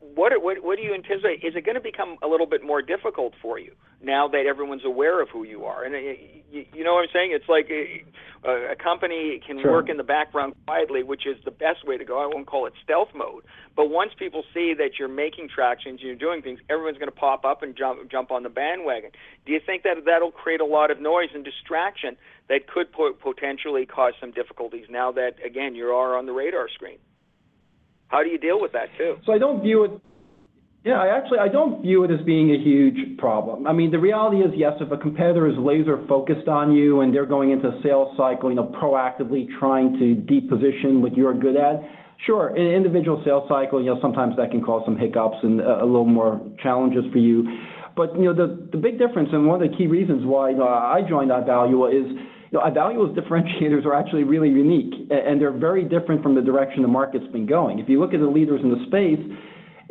what, 0.00 0.32
what, 0.42 0.64
what 0.64 0.78
do 0.78 0.82
you 0.82 0.94
anticipate? 0.94 1.44
Is 1.44 1.54
it 1.54 1.66
going 1.66 1.74
to 1.74 1.82
become 1.82 2.16
a 2.22 2.26
little 2.26 2.46
bit 2.46 2.64
more 2.64 2.80
difficult 2.80 3.34
for 3.42 3.58
you 3.58 3.72
now 4.04 4.28
that 4.28 4.46
everyone's 4.46 4.84
aware 4.84 5.22
of 5.22 5.28
who 5.30 5.44
you 5.44 5.64
are? 5.64 5.84
And 5.84 5.94
uh, 5.94 5.98
you, 6.50 6.84
know 6.84 6.94
what 6.94 7.02
I'm 7.02 7.08
saying? 7.12 7.32
It's 7.32 7.48
like 7.48 7.68
a, 7.70 8.04
uh, 8.46 8.72
a 8.72 8.76
company 8.76 9.40
can 9.44 9.60
sure. 9.60 9.72
work 9.72 9.88
in 9.88 9.96
the 9.96 10.04
background 10.04 10.54
quietly, 10.66 11.02
which 11.02 11.26
is 11.26 11.36
the 11.44 11.50
best 11.50 11.86
way 11.86 11.96
to 11.96 12.04
go. 12.04 12.22
I 12.22 12.26
won't 12.26 12.46
call 12.46 12.66
it 12.66 12.74
stealth 12.82 13.08
mode, 13.14 13.44
but 13.74 13.90
once 13.90 14.12
people 14.18 14.44
see 14.52 14.74
that 14.74 14.98
you're 14.98 15.08
making 15.08 15.48
tractions, 15.48 16.00
you're 16.02 16.14
doing 16.14 16.42
things, 16.42 16.60
everyone's 16.68 16.98
going 16.98 17.10
to 17.10 17.16
pop 17.16 17.44
up 17.44 17.62
and 17.62 17.76
jump 17.76 18.10
jump 18.10 18.30
on 18.30 18.42
the 18.42 18.48
bandwagon. 18.48 19.10
Do 19.46 19.52
you 19.52 19.60
think 19.64 19.82
that 19.82 19.96
that'll 20.04 20.32
create 20.32 20.60
a 20.60 20.66
lot 20.66 20.90
of 20.90 21.00
noise 21.00 21.30
and 21.34 21.44
distraction 21.44 22.16
that 22.48 22.66
could 22.66 22.88
potentially 23.20 23.86
cause 23.86 24.12
some 24.20 24.32
difficulties 24.32 24.86
now 24.90 25.12
that 25.12 25.36
again 25.44 25.74
you 25.74 25.86
are 25.86 26.16
on 26.16 26.26
the 26.26 26.32
radar 26.32 26.68
screen? 26.68 26.98
How 28.08 28.22
do 28.22 28.28
you 28.28 28.38
deal 28.38 28.60
with 28.60 28.72
that 28.72 28.88
too? 28.96 29.16
So 29.26 29.32
I 29.32 29.38
don't 29.38 29.62
view 29.62 29.84
it. 29.84 29.90
Yeah, 30.84 31.00
I 31.00 31.16
actually 31.16 31.38
I 31.38 31.48
don't 31.48 31.80
view 31.80 32.04
it 32.04 32.10
as 32.10 32.20
being 32.26 32.50
a 32.50 32.58
huge 32.58 33.16
problem. 33.16 33.66
I 33.66 33.72
mean, 33.72 33.90
the 33.90 33.98
reality 33.98 34.42
is, 34.42 34.52
yes, 34.54 34.74
if 34.80 34.92
a 34.92 34.98
competitor 34.98 35.48
is 35.48 35.56
laser 35.56 36.04
focused 36.06 36.46
on 36.46 36.72
you 36.72 37.00
and 37.00 37.12
they're 37.12 37.24
going 37.24 37.52
into 37.52 37.68
a 37.68 37.80
sales 37.82 38.14
cycle, 38.18 38.50
you 38.50 38.56
know, 38.56 38.70
proactively 38.82 39.46
trying 39.58 39.98
to 39.98 40.14
deposition 40.14 41.00
what 41.00 41.16
you're 41.16 41.32
good 41.32 41.56
at, 41.56 41.80
sure, 42.26 42.54
in 42.54 42.66
an 42.66 42.74
individual 42.74 43.22
sales 43.24 43.48
cycle, 43.48 43.80
you 43.82 43.94
know, 43.94 43.98
sometimes 44.02 44.36
that 44.36 44.50
can 44.50 44.62
cause 44.62 44.82
some 44.84 44.98
hiccups 44.98 45.38
and 45.42 45.62
a, 45.62 45.86
little 45.86 46.04
more 46.04 46.38
challenges 46.62 47.04
for 47.10 47.18
you. 47.18 47.48
But 47.96 48.14
you 48.16 48.24
know, 48.24 48.34
the 48.34 48.68
the 48.70 48.76
big 48.76 48.98
difference 48.98 49.30
and 49.32 49.46
one 49.46 49.62
of 49.62 49.70
the 49.70 49.74
key 49.74 49.86
reasons 49.86 50.26
why 50.26 50.50
you 50.50 50.58
know, 50.58 50.68
I 50.68 51.00
joined 51.08 51.30
Ivalua 51.30 51.96
is 51.96 52.12
you 52.52 52.58
know, 52.58 52.60
Ivalua's 52.60 53.16
differentiators 53.18 53.86
are 53.86 53.94
actually 53.94 54.24
really 54.24 54.50
unique, 54.50 55.08
and 55.10 55.40
they're 55.40 55.50
very 55.50 55.84
different 55.84 56.22
from 56.22 56.34
the 56.34 56.42
direction 56.42 56.82
the 56.82 56.88
market's 56.88 57.26
been 57.32 57.46
going. 57.46 57.78
If 57.78 57.88
you 57.88 58.00
look 58.00 58.12
at 58.12 58.20
the 58.20 58.26
leaders 58.26 58.60
in 58.62 58.68
the 58.68 58.84
space, 58.86 59.24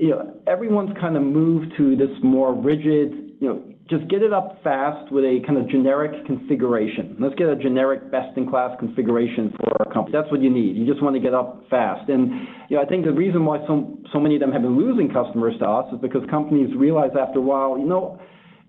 you 0.03 0.09
know, 0.09 0.33
everyone's 0.47 0.91
kind 0.99 1.15
of 1.15 1.23
moved 1.23 1.71
to 1.77 1.95
this 1.95 2.09
more 2.21 2.53
rigid, 2.53 3.39
you 3.39 3.47
know, 3.47 3.63
just 3.89 4.05
get 4.09 4.21
it 4.21 4.33
up 4.33 4.59
fast 4.61 5.09
with 5.13 5.23
a 5.23 5.39
kind 5.47 5.57
of 5.57 5.69
generic 5.69 6.25
configuration. 6.25 7.15
Let's 7.19 7.35
get 7.35 7.47
a 7.47 7.55
generic 7.55 8.11
best-in-class 8.11 8.79
configuration 8.79 9.53
for 9.57 9.71
our 9.79 9.93
company. 9.93 10.11
That's 10.11 10.29
what 10.29 10.41
you 10.41 10.49
need. 10.49 10.75
You 10.75 10.85
just 10.85 11.01
want 11.01 11.15
to 11.15 11.21
get 11.21 11.33
up 11.33 11.63
fast. 11.69 12.09
And 12.09 12.31
you 12.67 12.75
know, 12.75 12.83
I 12.83 12.85
think 12.85 13.05
the 13.05 13.13
reason 13.13 13.45
why 13.45 13.59
so 13.65 13.97
so 14.11 14.19
many 14.19 14.35
of 14.35 14.41
them 14.41 14.51
have 14.51 14.61
been 14.61 14.77
losing 14.77 15.07
customers 15.07 15.55
to 15.59 15.65
us 15.65 15.93
is 15.93 16.01
because 16.01 16.21
companies 16.29 16.75
realize 16.75 17.11
after 17.17 17.39
a 17.39 17.41
while, 17.41 17.77
you 17.77 17.85
know, 17.85 18.19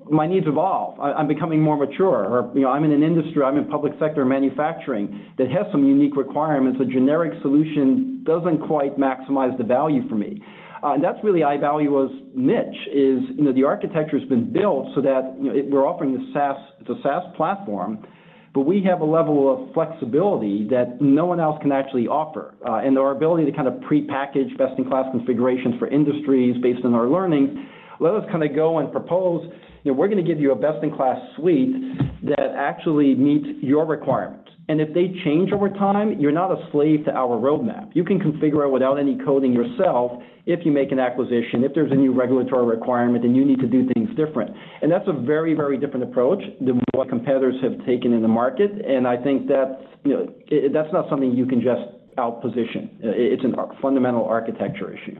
my 0.08 0.26
needs 0.26 0.46
evolve. 0.46 1.00
I, 1.00 1.18
am 1.18 1.26
becoming 1.26 1.60
more 1.60 1.76
mature, 1.76 2.26
or 2.30 2.52
you 2.54 2.62
know, 2.62 2.68
I'm 2.68 2.84
in 2.84 2.92
an 2.92 3.02
industry, 3.02 3.42
I'm 3.42 3.56
in 3.56 3.66
public 3.66 3.94
sector 3.98 4.24
manufacturing 4.24 5.32
that 5.38 5.48
has 5.50 5.66
some 5.72 5.84
unique 5.84 6.14
requirements. 6.16 6.78
A 6.80 6.84
generic 6.84 7.32
solution 7.42 8.22
doesn't 8.24 8.66
quite 8.66 8.98
maximize 8.98 9.56
the 9.58 9.64
value 9.64 10.08
for 10.08 10.14
me. 10.14 10.40
Uh, 10.84 10.92
and 10.92 11.02
that's 11.02 11.18
really 11.24 11.40
Ivalua's 11.40 12.12
niche 12.34 12.88
is, 12.92 13.20
you 13.36 13.44
know, 13.44 13.52
the 13.54 13.64
architecture 13.64 14.18
has 14.18 14.28
been 14.28 14.52
built 14.52 14.88
so 14.94 15.00
that, 15.00 15.34
you 15.40 15.50
know, 15.50 15.62
we're 15.70 15.86
offering 15.86 16.12
the 16.12 16.30
SaaS, 16.34 16.56
it's 16.80 16.90
a 16.90 17.00
SaaS 17.02 17.22
platform, 17.36 18.06
but 18.52 18.60
we 18.60 18.84
have 18.84 19.00
a 19.00 19.04
level 19.04 19.50
of 19.50 19.72
flexibility 19.72 20.68
that 20.68 21.00
no 21.00 21.24
one 21.24 21.40
else 21.40 21.58
can 21.62 21.72
actually 21.72 22.06
offer. 22.06 22.54
Uh, 22.68 22.74
and 22.84 22.98
our 22.98 23.12
ability 23.12 23.46
to 23.46 23.52
kind 23.52 23.66
of 23.66 23.80
pre-package 23.80 24.54
best-in-class 24.58 25.06
configurations 25.10 25.74
for 25.78 25.88
industries 25.88 26.54
based 26.62 26.84
on 26.84 26.92
our 26.92 27.08
learnings, 27.08 27.50
let 27.98 28.12
us 28.12 28.24
kind 28.30 28.44
of 28.44 28.54
go 28.54 28.78
and 28.78 28.92
propose 28.92 29.42
you 29.84 29.92
know, 29.92 29.98
we're 29.98 30.08
going 30.08 30.22
to 30.22 30.28
give 30.28 30.40
you 30.40 30.52
a 30.52 30.56
best-in-class 30.56 31.18
suite 31.36 31.74
that 32.24 32.54
actually 32.56 33.14
meets 33.14 33.46
your 33.62 33.86
requirements. 33.86 34.43
And 34.68 34.80
if 34.80 34.94
they 34.94 35.12
change 35.24 35.52
over 35.52 35.68
time, 35.68 36.18
you're 36.18 36.32
not 36.32 36.50
a 36.50 36.68
slave 36.72 37.04
to 37.04 37.12
our 37.12 37.36
roadmap. 37.36 37.90
You 37.94 38.04
can 38.04 38.18
configure 38.18 38.66
it 38.66 38.70
without 38.70 38.96
any 38.96 39.18
coding 39.24 39.52
yourself 39.52 40.22
if 40.46 40.64
you 40.64 40.72
make 40.72 40.92
an 40.92 40.98
acquisition, 40.98 41.64
if 41.64 41.72
there's 41.74 41.92
a 41.92 41.94
new 41.94 42.12
regulatory 42.12 42.66
requirement 42.66 43.24
and 43.24 43.36
you 43.36 43.44
need 43.44 43.60
to 43.60 43.66
do 43.66 43.88
things 43.94 44.08
different. 44.16 44.54
And 44.82 44.90
that's 44.90 45.08
a 45.08 45.12
very, 45.12 45.54
very 45.54 45.78
different 45.78 46.04
approach 46.04 46.42
than 46.60 46.80
what 46.94 47.08
competitors 47.08 47.56
have 47.62 47.84
taken 47.86 48.12
in 48.12 48.22
the 48.22 48.28
market. 48.28 48.70
And 48.86 49.06
I 49.06 49.16
think 49.16 49.48
that, 49.48 49.80
you 50.04 50.12
know, 50.12 50.34
it, 50.48 50.72
that's 50.72 50.92
not 50.92 51.08
something 51.08 51.32
you 51.32 51.46
can 51.46 51.60
just 51.60 51.82
outposition. 52.16 52.90
It's 53.00 53.42
a 53.44 53.80
fundamental 53.80 54.24
architecture 54.24 54.94
issue. 54.94 55.18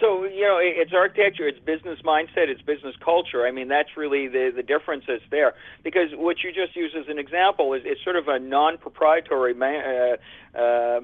So 0.00 0.24
you 0.24 0.42
know, 0.42 0.58
it's 0.60 0.92
architecture, 0.94 1.46
it's 1.46 1.58
business 1.58 1.98
mindset, 2.02 2.48
it's 2.48 2.62
business 2.62 2.94
culture. 3.04 3.46
I 3.46 3.50
mean, 3.50 3.68
that's 3.68 3.90
really 3.96 4.28
the 4.28 4.50
the 4.54 4.62
difference 4.62 5.04
that's 5.06 5.22
there. 5.30 5.54
Because 5.84 6.08
what 6.14 6.42
you 6.42 6.52
just 6.52 6.74
used 6.74 6.96
as 6.96 7.04
an 7.08 7.18
example 7.18 7.74
is 7.74 7.82
it's 7.84 8.02
sort 8.02 8.16
of 8.16 8.26
a 8.26 8.38
non-proprietary 8.38 9.52
uh, 9.52 10.16
uh, 10.58 11.00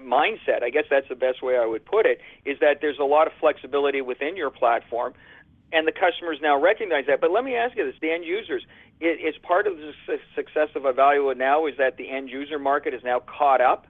mindset. 0.00 0.62
I 0.62 0.70
guess 0.70 0.84
that's 0.90 1.08
the 1.08 1.14
best 1.14 1.42
way 1.42 1.58
I 1.58 1.66
would 1.66 1.84
put 1.84 2.06
it. 2.06 2.20
Is 2.46 2.58
that 2.60 2.78
there's 2.80 2.98
a 2.98 3.04
lot 3.04 3.26
of 3.26 3.34
flexibility 3.38 4.00
within 4.00 4.36
your 4.36 4.50
platform, 4.50 5.12
and 5.70 5.86
the 5.86 5.92
customers 5.92 6.38
now 6.40 6.58
recognize 6.58 7.04
that. 7.08 7.20
But 7.20 7.30
let 7.30 7.44
me 7.44 7.54
ask 7.56 7.76
you 7.76 7.84
this: 7.84 7.96
the 8.00 8.10
end 8.10 8.24
users, 8.24 8.64
it, 9.00 9.18
it's 9.20 9.38
part 9.38 9.66
of 9.66 9.76
the 9.76 9.92
success 10.34 10.70
of 10.74 10.84
Ivalua 10.84 11.36
now 11.36 11.66
is 11.66 11.74
that 11.76 11.98
the 11.98 12.10
end 12.10 12.30
user 12.30 12.58
market 12.58 12.94
is 12.94 13.02
now 13.04 13.20
caught 13.20 13.60
up 13.60 13.86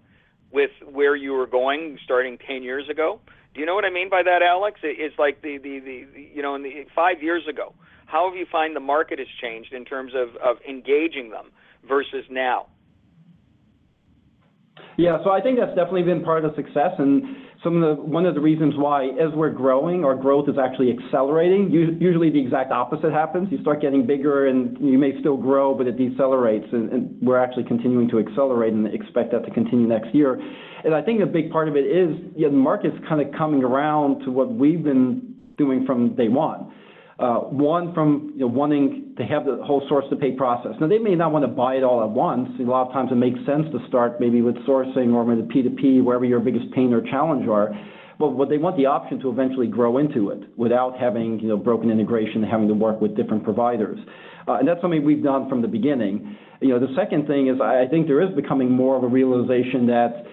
with 0.50 0.70
where 0.84 1.14
you 1.14 1.32
were 1.32 1.46
going 1.46 1.98
starting 2.04 2.38
10 2.38 2.62
years 2.62 2.88
ago. 2.88 3.20
Do 3.54 3.60
you 3.60 3.66
know 3.66 3.74
what 3.74 3.84
I 3.84 3.90
mean 3.90 4.10
by 4.10 4.22
that, 4.22 4.42
Alex? 4.42 4.80
It's 4.82 5.18
like 5.18 5.40
the, 5.42 5.58
the, 5.58 5.78
the, 5.78 6.06
the 6.12 6.28
you 6.34 6.42
know, 6.42 6.56
in 6.56 6.62
the 6.62 6.86
five 6.94 7.22
years 7.22 7.46
ago, 7.48 7.72
how 8.06 8.28
have 8.28 8.36
you 8.36 8.46
find 8.50 8.74
the 8.74 8.80
market 8.80 9.18
has 9.20 9.28
changed 9.40 9.72
in 9.72 9.84
terms 9.84 10.12
of, 10.14 10.34
of 10.36 10.56
engaging 10.68 11.30
them 11.30 11.52
versus 11.88 12.24
now? 12.28 12.66
Yeah, 14.96 15.18
so 15.24 15.30
I 15.30 15.40
think 15.40 15.58
that's 15.58 15.74
definitely 15.74 16.02
been 16.02 16.22
part 16.22 16.44
of 16.44 16.54
the 16.54 16.62
success, 16.62 16.92
and 16.98 17.22
some 17.64 17.82
of 17.82 17.96
the 17.96 18.02
one 18.02 18.26
of 18.26 18.34
the 18.34 18.40
reasons 18.40 18.74
why, 18.76 19.06
as 19.06 19.34
we're 19.34 19.50
growing, 19.50 20.04
our 20.04 20.14
growth 20.14 20.48
is 20.48 20.56
actually 20.56 20.92
accelerating. 20.92 21.70
Usually, 21.70 22.30
the 22.30 22.40
exact 22.40 22.70
opposite 22.70 23.12
happens. 23.12 23.48
You 23.50 23.60
start 23.60 23.80
getting 23.80 24.06
bigger, 24.06 24.46
and 24.46 24.78
you 24.78 24.98
may 24.98 25.18
still 25.18 25.36
grow, 25.36 25.74
but 25.74 25.88
it 25.88 25.96
decelerates, 25.96 26.72
and, 26.72 27.20
we're 27.20 27.42
actually 27.42 27.64
continuing 27.64 28.08
to 28.10 28.18
accelerate, 28.18 28.72
and 28.72 28.86
expect 28.86 29.32
that 29.32 29.44
to 29.44 29.50
continue 29.50 29.88
next 29.88 30.14
year. 30.14 30.40
And 30.84 30.94
I 30.94 31.02
think 31.02 31.22
a 31.22 31.26
big 31.26 31.50
part 31.50 31.68
of 31.68 31.76
it 31.76 31.86
is 31.86 32.14
yeah, 32.36 32.48
the 32.48 32.54
market's 32.54 32.96
kind 33.08 33.20
of 33.20 33.32
coming 33.36 33.64
around 33.64 34.24
to 34.24 34.30
what 34.30 34.52
we've 34.52 34.82
been 34.82 35.34
doing 35.56 35.86
from 35.86 36.14
day 36.14 36.28
one. 36.28 36.72
Uh, 37.16 37.38
one 37.46 37.94
from 37.94 38.32
you 38.34 38.40
know, 38.40 38.46
wanting 38.48 39.14
to 39.16 39.22
have 39.22 39.44
the 39.44 39.62
whole 39.64 39.86
source 39.88 40.04
to 40.10 40.16
pay 40.16 40.32
process. 40.32 40.72
Now 40.80 40.88
they 40.88 40.98
may 40.98 41.14
not 41.14 41.30
want 41.30 41.44
to 41.44 41.48
buy 41.48 41.74
it 41.74 41.84
all 41.84 42.02
at 42.02 42.10
once. 42.10 42.48
A 42.58 42.62
lot 42.64 42.88
of 42.88 42.92
times 42.92 43.12
it 43.12 43.14
makes 43.14 43.38
sense 43.46 43.66
to 43.70 43.78
start 43.86 44.18
maybe 44.18 44.42
with 44.42 44.56
sourcing 44.66 45.14
or 45.14 45.22
with 45.22 45.48
P2P, 45.48 46.02
wherever 46.02 46.24
your 46.24 46.40
biggest 46.40 46.72
pain 46.72 46.92
or 46.92 47.00
challenge 47.02 47.46
are. 47.46 47.70
But 48.18 48.30
what 48.30 48.48
they 48.48 48.58
want 48.58 48.76
the 48.76 48.86
option 48.86 49.20
to 49.20 49.30
eventually 49.30 49.68
grow 49.68 49.98
into 49.98 50.30
it 50.30 50.42
without 50.56 50.98
having 50.98 51.38
you 51.38 51.48
know 51.48 51.56
broken 51.56 51.88
integration, 51.88 52.42
and 52.42 52.50
having 52.50 52.66
to 52.66 52.74
work 52.74 53.00
with 53.00 53.16
different 53.16 53.44
providers. 53.44 53.98
Uh, 54.48 54.54
and 54.54 54.66
that's 54.66 54.80
something 54.80 55.04
we've 55.04 55.22
done 55.22 55.48
from 55.48 55.62
the 55.62 55.68
beginning. 55.68 56.36
You 56.60 56.70
know, 56.70 56.80
the 56.80 56.94
second 56.96 57.28
thing 57.28 57.46
is 57.46 57.60
I 57.60 57.86
think 57.88 58.08
there 58.08 58.22
is 58.22 58.34
becoming 58.34 58.72
more 58.72 58.96
of 58.96 59.04
a 59.04 59.08
realization 59.08 59.86
that 59.86 60.26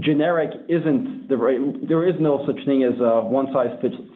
generic 0.00 0.50
isn't 0.68 1.28
the 1.28 1.36
right. 1.36 1.58
There 1.88 2.08
is 2.08 2.14
no 2.20 2.44
such 2.46 2.64
thing 2.64 2.84
as 2.84 2.98
a 3.00 3.20
one 3.20 3.52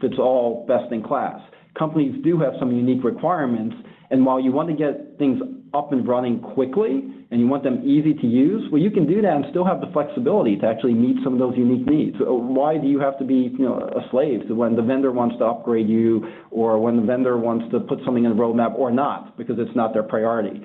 fits 0.00 0.14
all 0.18 0.64
best 0.66 0.92
in 0.92 1.02
class. 1.02 1.40
Companies 1.78 2.22
do 2.24 2.38
have 2.38 2.54
some 2.58 2.72
unique 2.72 3.04
requirements, 3.04 3.76
and 4.10 4.26
while 4.26 4.40
you 4.40 4.52
want 4.52 4.68
to 4.68 4.74
get 4.74 5.18
things 5.18 5.40
up 5.72 5.92
and 5.92 6.06
running 6.06 6.40
quickly 6.40 7.04
and 7.30 7.40
you 7.40 7.46
want 7.46 7.62
them 7.62 7.80
easy 7.84 8.12
to 8.12 8.26
use, 8.26 8.68
well, 8.72 8.82
you 8.82 8.90
can 8.90 9.06
do 9.06 9.22
that 9.22 9.36
and 9.36 9.44
still 9.50 9.64
have 9.64 9.80
the 9.80 9.86
flexibility 9.92 10.56
to 10.56 10.66
actually 10.66 10.94
meet 10.94 11.16
some 11.22 11.34
of 11.34 11.38
those 11.38 11.56
unique 11.56 11.86
needs. 11.86 12.16
Why 12.18 12.76
do 12.76 12.88
you 12.88 12.98
have 12.98 13.16
to 13.20 13.24
be, 13.24 13.54
you 13.56 13.64
know, 13.64 13.78
a 13.78 14.10
slave 14.10 14.48
to 14.48 14.54
when 14.54 14.74
the 14.74 14.82
vendor 14.82 15.12
wants 15.12 15.38
to 15.38 15.44
upgrade 15.44 15.88
you 15.88 16.26
or 16.50 16.80
when 16.80 16.96
the 16.96 17.02
vendor 17.02 17.38
wants 17.38 17.70
to 17.70 17.80
put 17.80 18.00
something 18.04 18.24
in 18.24 18.36
the 18.36 18.42
roadmap 18.42 18.74
or 18.74 18.90
not 18.90 19.38
because 19.38 19.56
it's 19.58 19.74
not 19.76 19.92
their 19.92 20.02
priority? 20.02 20.60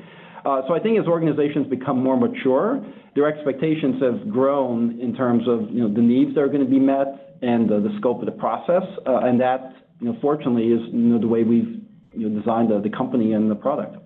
Uh, 0.45 0.61
so 0.67 0.75
I 0.75 0.79
think 0.79 0.99
as 0.99 1.07
organizations 1.07 1.67
become 1.67 2.03
more 2.03 2.15
mature, 2.15 2.85
their 3.15 3.27
expectations 3.27 4.01
have 4.01 4.29
grown 4.29 4.99
in 5.01 5.15
terms 5.15 5.47
of 5.47 5.71
you 5.71 5.81
know 5.81 5.91
the 5.91 6.01
needs 6.01 6.35
that 6.35 6.41
are 6.41 6.47
going 6.47 6.63
to 6.63 6.69
be 6.69 6.79
met 6.79 7.37
and 7.41 7.67
the 7.67 7.89
scope 7.97 8.19
of 8.19 8.27
the 8.27 8.31
process, 8.31 8.83
uh, 9.07 9.17
and 9.23 9.41
that 9.41 9.73
you 9.99 10.07
know 10.07 10.17
fortunately 10.21 10.67
is 10.67 10.81
you 10.93 10.99
know 10.99 11.19
the 11.19 11.27
way 11.27 11.43
we've 11.43 11.81
you 12.13 12.29
know, 12.29 12.39
designed 12.39 12.69
the, 12.69 12.89
company 12.89 13.33
and 13.33 13.49
the 13.49 13.55
product. 13.55 13.97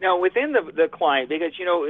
Now 0.00 0.20
within 0.20 0.52
the 0.52 0.88
client, 0.92 1.28
because 1.28 1.52
you 1.58 1.64
know 1.64 1.86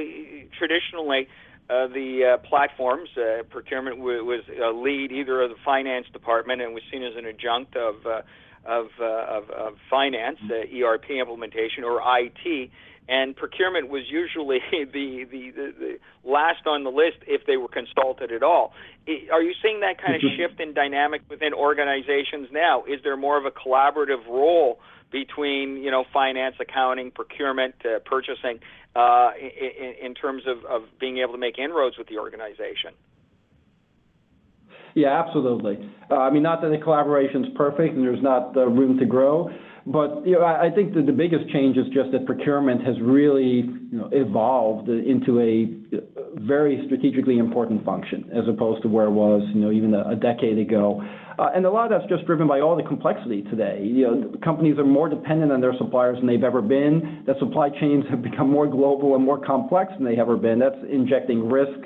traditionally. 0.57 1.29
Uh, 1.69 1.89
the 1.89 2.39
platforms 2.49 3.09
procurement 3.51 3.99
was 3.99 4.45
a 4.65 4.71
lead 4.71 5.11
either 5.11 5.43
of 5.43 5.51
the 5.51 5.57
finance 5.65 6.07
department 6.13 6.63
and 6.63 6.73
was 6.73 6.83
seen 6.93 7.03
as 7.03 7.15
an 7.17 7.27
adjunct 7.27 7.75
of 7.75 7.97
of, 8.65 8.87
of, 9.01 9.51
of 9.51 9.75
finance, 9.91 10.39
ERP 10.51 11.11
implementation, 11.11 11.83
or 11.83 12.01
IT, 12.19 12.71
and 13.09 13.37
procurement 13.37 13.89
was 13.89 14.03
usually 14.09 14.59
the, 14.71 14.85
the, 14.85 15.25
the, 15.31 15.75
the, 15.79 15.99
last 16.25 16.67
on 16.67 16.85
the 16.85 16.91
list 16.91 17.19
if 17.27 17.47
they 17.47 17.57
were 17.57 17.69
consulted 17.69 18.33
at 18.33 18.43
all. 18.43 18.73
Are 19.33 19.43
you 19.43 19.55
seeing 19.63 19.81
that 19.81 20.01
kind 20.01 20.17
of 20.17 20.23
mm-hmm. 20.23 20.37
shift 20.37 20.61
in 20.61 20.75
dynamic 20.75 21.23
within 21.29 21.55
organizations 21.55 22.49
now? 22.51 22.85
Is 22.85 23.01
there 23.05 23.17
more 23.17 23.39
of 23.39 23.45
a 23.45 23.51
collaborative 23.51 24.27
role 24.27 24.81
between 25.13 25.77
you 25.77 25.91
know 25.91 26.05
finance, 26.13 26.57
accounting, 26.61 27.11
procurement, 27.13 27.75
uh, 27.85 28.01
purchasing 28.05 28.59
uh, 28.97 29.31
in, 29.39 30.07
in, 30.07 30.15
terms 30.15 30.43
of, 30.47 30.65
of 30.65 30.83
being 30.99 31.19
able 31.19 31.33
to 31.33 31.39
make 31.39 31.59
inroads 31.59 31.97
with 31.97 32.09
the 32.09 32.19
organization? 32.19 32.93
Yeah, 34.95 35.23
absolutely. 35.23 35.91
Uh, 36.11 36.17
I 36.17 36.31
mean, 36.31 36.43
not 36.43 36.63
that 36.63 36.71
the 36.71 36.79
collaboration 36.79 37.45
is 37.45 37.51
perfect 37.55 37.95
and 37.95 38.03
there's 38.03 38.23
not 38.23 38.57
uh, 38.57 38.67
room 38.67 38.99
to 38.99 39.05
grow, 39.05 39.51
but 39.87 40.27
you 40.27 40.33
know, 40.33 40.45
I 40.45 40.69
think 40.75 40.95
that 40.95 41.07
the 41.07 41.13
biggest 41.13 41.49
change 41.53 41.77
is 41.77 41.87
just 41.95 42.11
that 42.11 42.27
procurement 42.27 42.85
has 42.85 42.97
really 43.01 43.71
you 43.93 43.99
know, 43.99 44.09
evolved 44.11 44.89
into 44.89 45.39
a 45.39 45.71
very 46.41 46.83
strategically 46.87 47.39
important 47.39 47.85
function 47.85 48.29
as 48.35 48.43
opposed 48.49 48.83
to 48.83 48.89
where 48.89 49.07
it 49.07 49.13
was 49.13 49.43
you 49.55 49.61
know, 49.61 49.71
even 49.71 49.95
a, 49.95 50.11
a 50.11 50.17
decade 50.17 50.59
ago. 50.59 51.01
Uh, 51.39 51.51
and 51.55 51.65
a 51.67 51.71
lot 51.71 51.93
of 51.93 52.01
that's 52.01 52.11
just 52.11 52.27
driven 52.27 52.49
by 52.49 52.61
all 52.61 52.75
the 52.75 52.83
complexity 52.83 53.43
today. 53.43 53.81
You 53.85 54.07
know, 54.07 54.33
companies 54.43 54.77
are 54.79 54.85
more 54.85 55.09
dependent 55.09 55.53
on 55.53 55.61
their 55.61 55.75
suppliers 55.79 56.17
than 56.19 56.27
they've 56.27 56.43
ever 56.43 56.63
been. 56.63 57.23
That 57.27 57.39
supply 57.39 57.69
chains 57.69 58.05
have 58.11 58.23
become 58.23 58.51
more 58.51 58.67
global 58.67 59.15
and 59.15 59.25
more 59.25 59.39
complex 59.39 59.93
than 59.97 60.05
they've 60.05 60.19
ever 60.19 60.37
been. 60.37 60.59
That's 60.59 60.83
injecting 60.91 61.49
risk. 61.49 61.79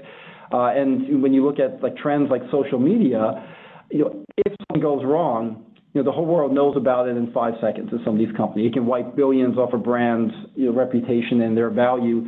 Uh, 0.52 0.68
and 0.68 1.22
when 1.22 1.34
you 1.34 1.44
look 1.44 1.58
at 1.58 1.82
like 1.82 1.96
trends 1.98 2.30
like 2.30 2.42
social 2.50 2.78
media, 2.78 3.46
you 3.90 4.04
know, 4.04 4.24
if 4.38 4.54
something 4.70 4.80
goes 4.80 5.04
wrong, 5.04 5.66
you 5.92 6.00
know, 6.00 6.05
the 6.05 6.12
whole 6.12 6.26
world 6.26 6.53
knows 6.53 6.76
about 6.76 7.09
it 7.09 7.16
in 7.16 7.33
five 7.33 7.55
seconds 7.61 7.90
at 7.92 7.98
some 8.05 8.14
of 8.14 8.18
these 8.18 8.35
companies. 8.37 8.68
It 8.68 8.74
can 8.74 8.87
wipe 8.87 9.16
billions 9.16 9.59
off 9.59 9.72
a 9.72 9.79
brand's 9.79 10.33
you 10.55 10.66
know, 10.66 10.72
reputation 10.72 11.42
and 11.42 11.57
their 11.57 11.70
value. 11.70 12.26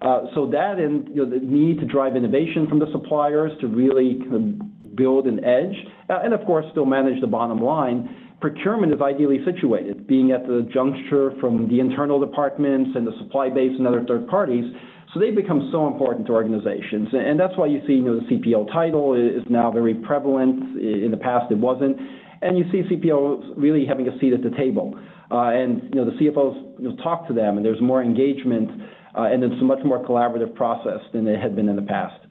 Uh, 0.00 0.26
so 0.34 0.48
that 0.50 0.78
and 0.78 1.08
you 1.08 1.26
know, 1.26 1.30
the 1.30 1.44
need 1.44 1.80
to 1.80 1.86
drive 1.86 2.14
innovation 2.16 2.66
from 2.68 2.78
the 2.78 2.86
suppliers 2.92 3.52
to 3.60 3.66
really 3.66 4.18
kind 4.20 4.34
of 4.34 4.96
build 4.96 5.26
an 5.26 5.44
edge, 5.44 5.74
uh, 6.08 6.20
and 6.22 6.32
of 6.32 6.44
course 6.46 6.64
still 6.70 6.86
manage 6.86 7.20
the 7.20 7.26
bottom 7.26 7.60
line. 7.60 8.16
Procurement 8.40 8.92
is 8.92 9.00
ideally 9.02 9.38
situated, 9.44 10.06
being 10.06 10.30
at 10.30 10.46
the 10.46 10.66
juncture 10.72 11.32
from 11.40 11.68
the 11.68 11.80
internal 11.80 12.18
departments 12.18 12.90
and 12.94 13.06
the 13.06 13.12
supply 13.18 13.50
base 13.50 13.72
and 13.76 13.86
other 13.86 14.02
third 14.08 14.26
parties. 14.28 14.64
So 15.12 15.20
they 15.20 15.30
become 15.30 15.68
so 15.72 15.86
important 15.88 16.26
to 16.28 16.32
organizations, 16.32 17.08
and 17.12 17.38
that's 17.38 17.56
why 17.56 17.66
you 17.66 17.82
see 17.86 17.94
you 17.94 18.02
know, 18.02 18.20
the 18.20 18.26
CPO 18.26 18.72
title 18.72 19.14
is 19.14 19.42
now 19.50 19.70
very 19.70 19.94
prevalent. 19.94 20.78
In 20.80 21.10
the 21.10 21.18
past, 21.18 21.50
it 21.50 21.58
wasn't 21.58 21.98
and 22.42 22.58
you 22.58 22.64
see 22.72 22.82
CPOs 22.82 23.54
really 23.56 23.86
having 23.86 24.08
a 24.08 24.18
seat 24.18 24.32
at 24.32 24.42
the 24.42 24.50
table. 24.56 24.98
Uh, 25.30 25.50
and 25.50 25.82
you 25.94 26.00
know 26.00 26.04
the 26.04 26.16
CFOs 26.16 26.80
you 26.80 26.88
know, 26.88 26.96
talk 27.02 27.28
to 27.28 27.34
them, 27.34 27.56
and 27.56 27.64
there's 27.64 27.80
more 27.80 28.02
engagement, 28.02 28.68
uh, 29.16 29.22
and 29.22 29.44
it's 29.44 29.60
a 29.60 29.64
much 29.64 29.78
more 29.84 30.04
collaborative 30.04 30.54
process 30.54 31.00
than 31.12 31.26
it 31.28 31.40
had 31.40 31.54
been 31.54 31.68
in 31.68 31.76
the 31.76 31.82
past. 31.82 32.26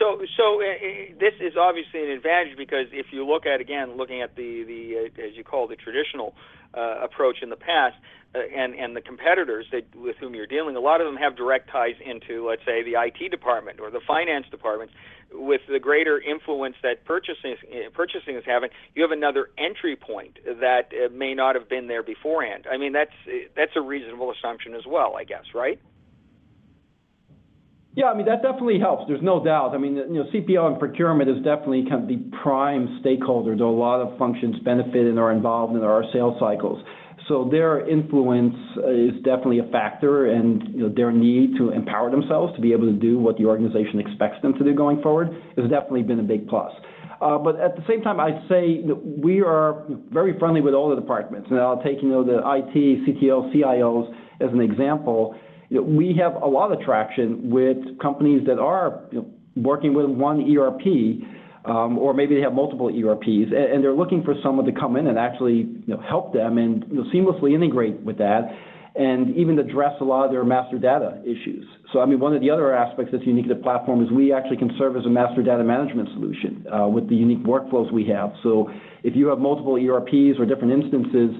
So, 0.00 0.24
so 0.34 0.62
uh, 0.62 0.64
this 1.20 1.34
is 1.40 1.58
obviously 1.60 2.02
an 2.02 2.08
advantage 2.08 2.56
because 2.56 2.86
if 2.90 3.12
you 3.12 3.26
look 3.26 3.44
at 3.44 3.60
again, 3.60 3.98
looking 3.98 4.22
at 4.22 4.34
the 4.34 4.64
the 4.64 5.10
uh, 5.22 5.28
as 5.28 5.36
you 5.36 5.44
call 5.44 5.68
the 5.68 5.76
traditional 5.76 6.34
uh, 6.72 7.04
approach 7.04 7.42
in 7.42 7.50
the 7.50 7.56
past, 7.56 7.96
uh, 8.34 8.38
and 8.38 8.74
and 8.74 8.96
the 8.96 9.02
competitors 9.02 9.66
that 9.72 9.84
with 9.94 10.16
whom 10.16 10.34
you're 10.34 10.46
dealing, 10.46 10.74
a 10.74 10.80
lot 10.80 11.02
of 11.02 11.06
them 11.06 11.16
have 11.16 11.36
direct 11.36 11.68
ties 11.70 11.96
into, 12.02 12.48
let's 12.48 12.64
say, 12.64 12.82
the 12.82 12.94
IT 12.96 13.30
department 13.30 13.78
or 13.78 13.90
the 13.90 14.00
finance 14.00 14.46
department. 14.50 14.90
With 15.32 15.60
the 15.70 15.78
greater 15.78 16.18
influence 16.18 16.76
that 16.82 17.04
purchasing 17.04 17.56
uh, 17.70 17.90
purchasing 17.92 18.36
is 18.36 18.44
having, 18.46 18.70
you 18.94 19.02
have 19.02 19.12
another 19.12 19.50
entry 19.58 19.96
point 19.96 20.38
that 20.46 20.92
uh, 20.94 21.10
may 21.12 21.34
not 21.34 21.56
have 21.56 21.68
been 21.68 21.88
there 21.88 22.02
beforehand. 22.02 22.66
I 22.72 22.78
mean, 22.78 22.92
that's 22.92 23.12
that's 23.54 23.76
a 23.76 23.82
reasonable 23.82 24.32
assumption 24.32 24.74
as 24.74 24.86
well, 24.86 25.14
I 25.16 25.24
guess, 25.24 25.44
right? 25.54 25.78
Yeah, 27.94 28.06
I 28.06 28.16
mean, 28.16 28.26
that 28.26 28.42
definitely 28.42 28.78
helps. 28.78 29.04
There's 29.08 29.22
no 29.22 29.44
doubt. 29.44 29.74
I 29.74 29.78
mean, 29.78 29.96
you 29.96 30.22
know, 30.22 30.24
CPO 30.32 30.64
and 30.70 30.78
procurement 30.78 31.28
is 31.28 31.38
definitely 31.38 31.86
kind 31.90 32.02
of 32.02 32.08
the 32.08 32.22
prime 32.42 32.98
stakeholder, 33.00 33.56
though 33.56 33.70
a 33.70 33.74
lot 33.76 34.00
of 34.00 34.16
functions 34.16 34.56
benefit 34.64 35.06
and 35.06 35.18
are 35.18 35.32
involved 35.32 35.74
in 35.74 35.82
our 35.82 36.04
sales 36.12 36.36
cycles. 36.38 36.80
So 37.26 37.48
their 37.50 37.88
influence 37.88 38.54
is 38.88 39.14
definitely 39.24 39.58
a 39.58 39.68
factor, 39.70 40.26
and 40.26 40.62
you 40.74 40.80
know, 40.80 40.94
their 40.94 41.12
need 41.12 41.56
to 41.58 41.70
empower 41.70 42.10
themselves 42.10 42.54
to 42.56 42.60
be 42.60 42.72
able 42.72 42.86
to 42.86 42.98
do 42.98 43.18
what 43.18 43.38
the 43.38 43.44
organization 43.46 43.98
expects 43.98 44.40
them 44.42 44.54
to 44.54 44.64
do 44.64 44.74
going 44.74 45.02
forward 45.02 45.28
has 45.56 45.68
definitely 45.68 46.02
been 46.02 46.20
a 46.20 46.24
big 46.24 46.48
plus. 46.48 46.72
Uh, 47.20 47.38
but 47.38 47.60
at 47.60 47.76
the 47.76 47.82
same 47.88 48.02
time, 48.02 48.18
I'd 48.18 48.40
say 48.48 48.80
we 49.22 49.42
are 49.42 49.84
very 50.10 50.38
friendly 50.38 50.60
with 50.60 50.74
all 50.74 50.88
the 50.88 50.96
departments. 50.96 51.48
And 51.50 51.60
I'll 51.60 51.82
take, 51.82 52.02
you 52.02 52.08
know, 52.08 52.24
the 52.24 52.38
IT, 52.38 52.74
CTO, 53.06 53.54
CIOs 53.54 54.10
as 54.40 54.50
an 54.52 54.60
example 54.60 55.36
we 55.70 56.16
have 56.20 56.34
a 56.34 56.46
lot 56.46 56.72
of 56.72 56.80
traction 56.80 57.50
with 57.50 57.98
companies 58.00 58.46
that 58.46 58.58
are 58.58 59.00
you 59.12 59.20
know, 59.20 59.30
working 59.56 59.94
with 59.94 60.06
one 60.06 60.56
ERP 60.56 61.22
um, 61.64 61.98
or 61.98 62.14
maybe 62.14 62.34
they 62.34 62.40
have 62.40 62.54
multiple 62.54 62.88
ERPs, 62.88 63.52
and, 63.52 63.72
and, 63.72 63.84
they're 63.84 63.92
looking 63.92 64.22
for 64.22 64.34
someone 64.42 64.64
to 64.64 64.72
come 64.72 64.96
in 64.96 65.08
and 65.08 65.18
actually 65.18 65.68
you 65.68 65.82
know, 65.86 66.00
help 66.00 66.32
them 66.32 66.56
and 66.56 66.84
you 66.88 66.94
know, 66.94 67.04
seamlessly 67.12 67.54
integrate 67.54 68.00
with 68.00 68.16
that, 68.16 68.56
and 68.96 69.36
even 69.36 69.58
address 69.58 69.92
a 70.00 70.04
lot 70.04 70.24
of 70.24 70.30
their 70.30 70.42
master 70.42 70.78
data 70.78 71.20
issues. 71.22 71.66
So, 71.92 72.00
I 72.00 72.06
mean, 72.06 72.18
one 72.18 72.34
of 72.34 72.40
the 72.40 72.50
other 72.50 72.74
aspects 72.74 73.12
that's 73.12 73.26
unique 73.26 73.46
to 73.48 73.54
the 73.54 73.60
platform 73.60 74.02
is 74.02 74.10
we 74.10 74.32
actually 74.32 74.56
can 74.56 74.70
serve 74.78 74.96
as 74.96 75.04
a 75.04 75.10
master 75.10 75.42
data 75.42 75.62
management 75.62 76.08
solution 76.14 76.66
uh, 76.72 76.88
with 76.88 77.08
the 77.08 77.14
unique 77.14 77.44
workflows 77.44 77.92
we 77.92 78.06
have. 78.08 78.32
So, 78.42 78.70
if 79.02 79.14
you 79.14 79.26
have 79.28 79.38
multiple 79.38 79.76
ERPs 79.76 80.40
or 80.40 80.46
different 80.46 80.72
instances, 80.72 81.30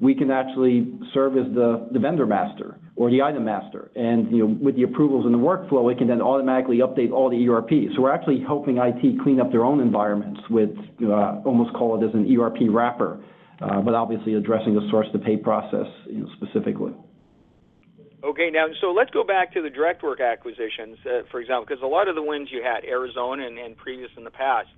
we 0.00 0.14
can 0.14 0.30
actually 0.30 0.98
serve 1.12 1.36
as 1.36 1.44
the, 1.54 1.88
the 1.92 1.98
vendor 1.98 2.26
master 2.26 2.78
or 2.96 3.10
the 3.10 3.22
item 3.22 3.44
master. 3.44 3.90
And 3.94 4.30
you 4.32 4.38
know, 4.38 4.58
with 4.60 4.76
the 4.76 4.82
approvals 4.82 5.26
in 5.26 5.32
the 5.32 5.38
workflow, 5.38 5.92
it 5.92 5.98
can 5.98 6.08
then 6.08 6.22
automatically 6.22 6.78
update 6.78 7.12
all 7.12 7.28
the 7.28 7.48
ERPs. 7.48 7.94
So 7.94 8.02
we're 8.02 8.12
actually 8.12 8.40
helping 8.40 8.78
IT 8.78 9.22
clean 9.22 9.40
up 9.40 9.50
their 9.50 9.64
own 9.64 9.80
environments 9.80 10.40
with 10.48 10.70
uh, 11.02 11.40
almost 11.44 11.74
call 11.74 12.02
it 12.02 12.06
as 12.06 12.14
an 12.14 12.26
ERP 12.34 12.70
wrapper, 12.70 13.22
uh, 13.60 13.82
but 13.82 13.94
obviously 13.94 14.34
addressing 14.34 14.74
the 14.74 14.88
source 14.90 15.06
to 15.12 15.18
pay 15.18 15.36
process 15.36 15.86
you 16.06 16.20
know, 16.20 16.28
specifically. 16.36 16.92
Okay, 18.22 18.50
now 18.50 18.66
so 18.80 18.92
let's 18.92 19.10
go 19.10 19.24
back 19.24 19.52
to 19.54 19.62
the 19.62 19.70
direct 19.70 20.02
work 20.02 20.20
acquisitions, 20.20 20.98
uh, 21.06 21.22
for 21.30 21.40
example, 21.40 21.64
because 21.66 21.82
a 21.82 21.86
lot 21.86 22.08
of 22.08 22.14
the 22.14 22.22
wins 22.22 22.48
you 22.50 22.62
had, 22.62 22.84
Arizona 22.84 23.46
and, 23.46 23.76
previous 23.76 24.10
in 24.16 24.24
the 24.24 24.30
past, 24.30 24.68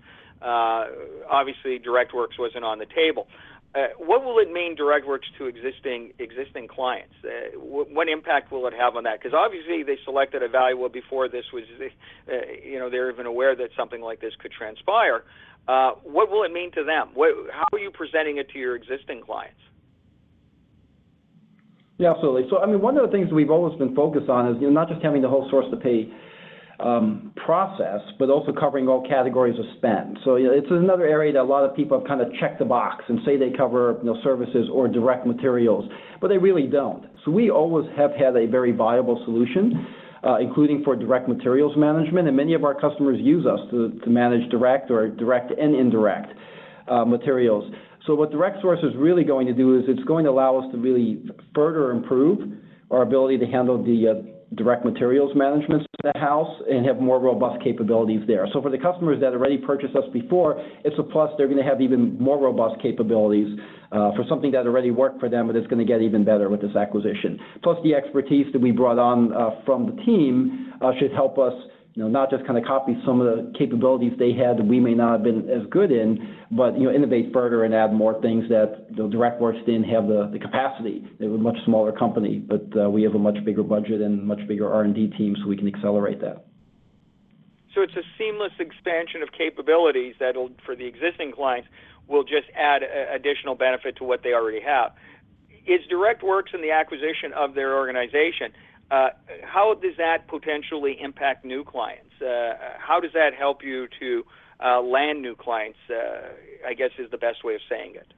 obviously 0.41 1.79
DirectWorks 1.79 2.39
wasn't 2.39 2.65
on 2.65 2.79
the 2.79 2.87
table. 2.87 3.27
Uh, 3.75 3.87
what 3.97 4.23
will 4.23 4.39
it 4.39 4.53
mean 4.53 4.77
DirectWorks 4.77 5.33
to 5.39 5.47
existing 5.47 6.13
existing 6.19 6.69
clients? 6.69 7.15
Uh, 7.25 7.57
w- 7.57 7.87
what 7.91 8.07
impact 8.07 8.53
will 8.53 8.67
it 8.67 8.75
have 8.75 8.97
on 8.97 9.05
that? 9.05 9.19
Because 9.19 9.33
obviously 9.33 9.83
they 9.83 9.97
selected 10.05 10.43
Ivalua 10.43 10.93
before 10.93 11.27
this 11.27 11.45
was, 11.55 11.65
uh, 11.81 12.33
you 12.63 12.79
know, 12.79 12.91
they're 12.91 13.11
even 13.11 13.25
aware 13.25 13.57
that 13.57 13.71
something 13.75 14.03
like 14.03 14.21
this 14.21 14.35
could 14.41 14.53
transpire. 14.53 15.25
Uh, 15.67 15.93
what 16.03 16.31
will 16.31 16.43
it 16.43 16.53
mean 16.53 16.71
to 16.73 16.85
them? 16.85 17.11
What, 17.15 17.31
how 17.51 17.65
are 17.73 17.79
you 17.79 17.91
presenting 17.91 18.37
it 18.37 18.51
to 18.51 18.59
your 18.59 18.77
existing 18.77 19.23
clients? 19.25 19.61
Yeah, 21.97 22.11
absolutely. 22.11 22.51
So, 22.51 22.59
I 22.59 22.67
mean, 22.67 22.83
one 22.83 22.99
of 22.99 23.07
the 23.07 23.13
things 23.13 23.33
we've 23.33 23.51
always 23.51 23.79
been 23.79 23.95
focused 23.95 24.29
on 24.29 24.49
is, 24.49 24.61
you 24.61 24.67
know, 24.67 24.75
not 24.75 24.89
just 24.89 25.01
having 25.03 25.23
the 25.23 25.29
whole 25.29 25.49
source 25.49 25.67
to 25.71 25.77
pay 25.77 26.13
process, 27.37 28.01
but 28.19 28.29
also 28.29 28.53
covering 28.53 28.89
all 28.89 29.07
categories 29.09 29.59
of 29.59 29.65
spend. 29.77 30.19
So 30.25 30.37
it's 30.37 30.67
another 30.71 31.07
area 31.07 31.33
that 31.33 31.43
a 31.43 31.45
lot 31.45 31.65
of 31.65 31.77
people 31.77 31.99
have 31.99 32.07
kind 32.07 32.21
of 32.21 32.29
checked 32.41 32.59
the 32.59 32.65
box 32.65 33.05
and 33.09 33.21
say 33.25 33.37
they 33.37 33.51
cover 33.57 33.99
you 34.03 34.13
know, 34.13 34.19
services 34.23 34.69
or 34.73 34.89
direct 34.89 35.27
materials, 35.27 35.85
but 36.21 36.29
they 36.29 36.39
really 36.39 36.67
don't. 36.67 37.05
So 37.25 37.31
we 37.31 37.51
always 37.51 37.87
have 37.97 38.11
had 38.13 38.37
a 38.37 38.47
very 38.47 38.73
viable 38.73 39.23
solution. 39.25 39.87
Uh, 40.25 40.39
including 40.39 40.85
for 40.85 40.95
direct 40.95 41.29
materials 41.29 41.77
management, 41.77 42.29
and 42.29 42.37
many 42.37 42.55
of 42.55 42.63
our 42.63 42.81
customers 42.81 43.19
use 43.21 43.45
us 43.45 43.59
to, 43.73 43.91
to 44.05 44.09
manage 44.09 44.49
direct 44.53 44.89
or 44.89 45.09
direct 45.09 45.51
and 45.51 45.75
indirect 45.75 46.33
uh, 46.87 47.05
materials. 47.05 47.65
So 48.07 48.15
what 48.15 48.31
Direct 48.31 48.61
Source 48.63 48.79
is 48.85 48.93
really 48.97 49.25
going 49.25 49.49
to 49.49 49.53
do 49.53 49.77
is 49.79 49.85
it's 49.89 50.05
going 50.05 50.25
to 50.27 50.31
allow 50.31 50.59
us 50.59 50.71
to 50.71 50.79
really 50.79 51.25
further 51.55 51.91
improve 51.91 52.53
our 52.91 53.03
ability 53.03 53.39
to 53.39 53.47
handle 53.47 53.83
the 53.83 54.09
uh, 54.09 54.42
direct 54.57 54.85
materials 54.85 55.33
management 55.35 55.83
to 55.83 56.13
the 56.13 56.19
house 56.19 56.51
and 56.69 56.85
have 56.87 57.01
more 57.01 57.21
robust 57.21 57.63
capabilities 57.63 58.23
there. 58.27 58.47
So 58.53 58.61
for 58.61 58.71
the 58.71 58.79
customers 58.79 59.21
that 59.21 59.33
already 59.33 59.59
purchased 59.59 59.97
us 59.97 60.05
before, 60.13 60.63
it's 60.85 60.97
a 60.99 61.03
plus. 61.03 61.31
They're 61.37 61.49
going 61.49 61.63
to 61.63 61.69
have 61.69 61.81
even 61.81 62.19
more 62.19 62.39
robust 62.39 62.81
capabilities 62.83 63.59
uh, 63.93 64.13
for 64.17 64.25
something 64.29 64.51
that 64.53 64.67
already 64.67 64.91
worked 64.91 65.21
for 65.21 65.29
them, 65.29 65.47
but 65.47 65.57
it's 65.57 65.67
going 65.67 65.85
to 65.85 65.91
get 65.91 66.03
even 66.03 66.25
better 66.25 66.49
with 66.49 66.61
this 66.61 66.75
acquisition. 66.77 67.39
Plus 67.63 67.79
the 67.85 67.95
expertise 67.95 68.47
that 68.53 68.61
we 68.61 68.71
brought 68.71 68.99
on 68.99 69.33
uh, 69.33 69.51
from 69.65 69.95
the 69.95 70.03
team 70.03 70.73
uh, 70.81 70.93
should 70.99 71.13
help 71.13 71.39
us 71.39 71.55
you 71.95 72.03
know, 72.03 72.09
not 72.09 72.31
just 72.31 72.47
kind 72.47 72.59
of 72.59 72.65
copy 72.65 72.97
some 73.05 73.21
of 73.21 73.27
the 73.27 73.59
capabilities 73.59 74.13
they 74.19 74.33
had 74.33 74.57
that 74.57 74.65
we 74.65 74.81
may 74.81 74.95
not 74.95 75.13
have 75.13 75.23
been 75.23 75.49
as 75.51 75.67
good 75.71 75.93
in, 75.93 76.37
but, 76.51 76.79
you 76.79 76.85
know, 76.85 76.95
innovate 76.95 77.33
further 77.35 77.65
and 77.65 77.75
add 77.75 77.93
more 77.93 78.21
things 78.23 78.49
that 78.49 78.87
the 78.97 79.03
DirectWorks 79.03 79.65
didn't 79.67 79.85
have 79.85 80.07
the, 80.07 80.31
the 80.33 80.39
capacity. 80.39 81.05
They 81.21 81.27
were 81.27 81.37
a 81.37 81.39
much 81.39 81.59
smaller 81.67 81.93
company, 81.93 82.39
but 82.39 82.65
uh, 82.81 82.89
we 82.89 83.03
have 83.03 83.15
a 83.15 83.19
much 83.19 83.37
bigger 83.45 83.63
budget 83.63 84.01
and 84.01 84.27
much 84.27 84.41
bigger 84.49 84.73
R&D 84.73 85.09
team, 85.19 85.37
so 85.43 85.49
we 85.49 85.57
can 85.57 85.69
accelerate 85.69 86.21
that. 86.23 86.47
So 87.75 87.83
it's 87.83 87.97
a 87.97 88.03
seamless 88.17 88.53
expansion 88.59 89.23
of 89.23 89.31
capabilities 89.33 90.15
that'll, 90.19 90.51
for 90.65 90.75
the 90.75 90.87
existing 90.87 91.33
clients, 91.33 91.69
will 92.09 92.25
just 92.25 92.49
add 92.57 92.83
a, 92.83 93.15
additional 93.15 93.55
benefit 93.55 93.97
to 93.97 94.05
what 94.05 94.23
they 94.23 94.33
already 94.33 94.61
have. 94.61 94.93
Is 95.67 95.81
DirectWorks 95.93 96.55
in 96.55 96.63
the 96.63 96.71
acquisition 96.71 97.33
of 97.37 97.55
their 97.55 97.77
organization 97.77 98.53
uh, 98.53 98.72
how 98.91 99.75
does 99.81 99.97
that 99.99 100.29
potentially 100.29 100.97
impact 101.01 101.45
new 101.45 101.65
clients? 101.65 102.13
Uh, 102.21 102.53
how 102.79 103.01
does 103.01 103.13
that 103.15 103.31
help 103.39 103.63
you 103.63 103.89
to 104.01 104.25
uh, 104.65 104.81
land 104.81 105.23
new 105.23 105.35
clients? 105.35 105.79
Uh, 105.91 106.29
I 106.67 106.75
guess 106.75 106.91
is 106.99 107.11
the 107.11 107.19
best 107.19 107.45
way 107.45 107.55
of 107.55 107.61
saying 107.69 107.95
it. 107.97 108.13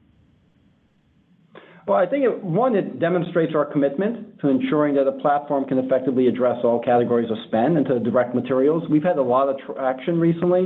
Well, 1.86 1.98
I 1.98 2.06
think 2.06 2.24
one, 2.42 2.74
it 2.74 2.98
demonstrates 2.98 3.52
our 3.54 3.66
commitment 3.66 4.40
to 4.40 4.48
ensuring 4.48 4.94
that 4.94 5.06
a 5.06 5.12
platform 5.12 5.66
can 5.66 5.78
effectively 5.78 6.28
address 6.28 6.56
all 6.64 6.80
categories 6.80 7.30
of 7.30 7.36
spend 7.46 7.76
into 7.76 8.00
direct 8.00 8.34
materials. 8.34 8.84
We've 8.88 9.02
had 9.02 9.18
a 9.18 9.22
lot 9.22 9.50
of 9.50 9.56
traction 9.66 10.18
recently 10.18 10.64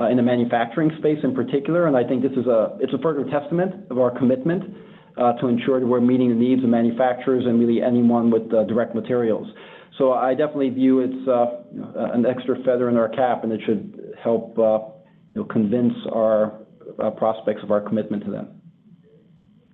uh, 0.00 0.04
in 0.06 0.16
the 0.16 0.22
manufacturing 0.22 0.92
space 0.98 1.18
in 1.24 1.34
particular, 1.34 1.88
and 1.88 1.96
I 1.96 2.04
think 2.04 2.22
this 2.22 2.32
is 2.32 2.46
a 2.46 2.78
it's 2.78 2.92
a 2.94 2.98
further 2.98 3.28
testament 3.28 3.90
of 3.90 3.98
our 3.98 4.16
commitment 4.16 4.62
uh, 4.62 4.74
to 5.16 5.48
ensure 5.48 5.80
that 5.80 5.86
we're 5.86 6.00
meeting 6.00 6.28
the 6.28 6.34
needs 6.34 6.62
of 6.62 6.70
manufacturers 6.70 7.44
and 7.46 7.58
really 7.60 7.82
anyone 7.82 8.30
with 8.30 8.52
uh, 8.52 8.64
direct 8.64 8.94
materials. 8.94 9.46
So 9.98 10.12
I 10.12 10.34
definitely 10.34 10.70
view 10.70 11.00
it's 11.00 11.28
uh, 11.28 12.14
an 12.14 12.24
extra 12.26 12.56
feather 12.64 12.88
in 12.88 12.96
our 12.96 13.08
cap, 13.08 13.44
and 13.44 13.52
it 13.52 13.60
should 13.66 14.14
help 14.22 14.54
you 14.56 14.94
know, 15.34 15.44
convince 15.44 15.92
our 16.12 16.60
prospects 17.16 17.62
of 17.62 17.70
our 17.70 17.80
commitment 17.80 18.24
to 18.24 18.30
them. 18.30 18.59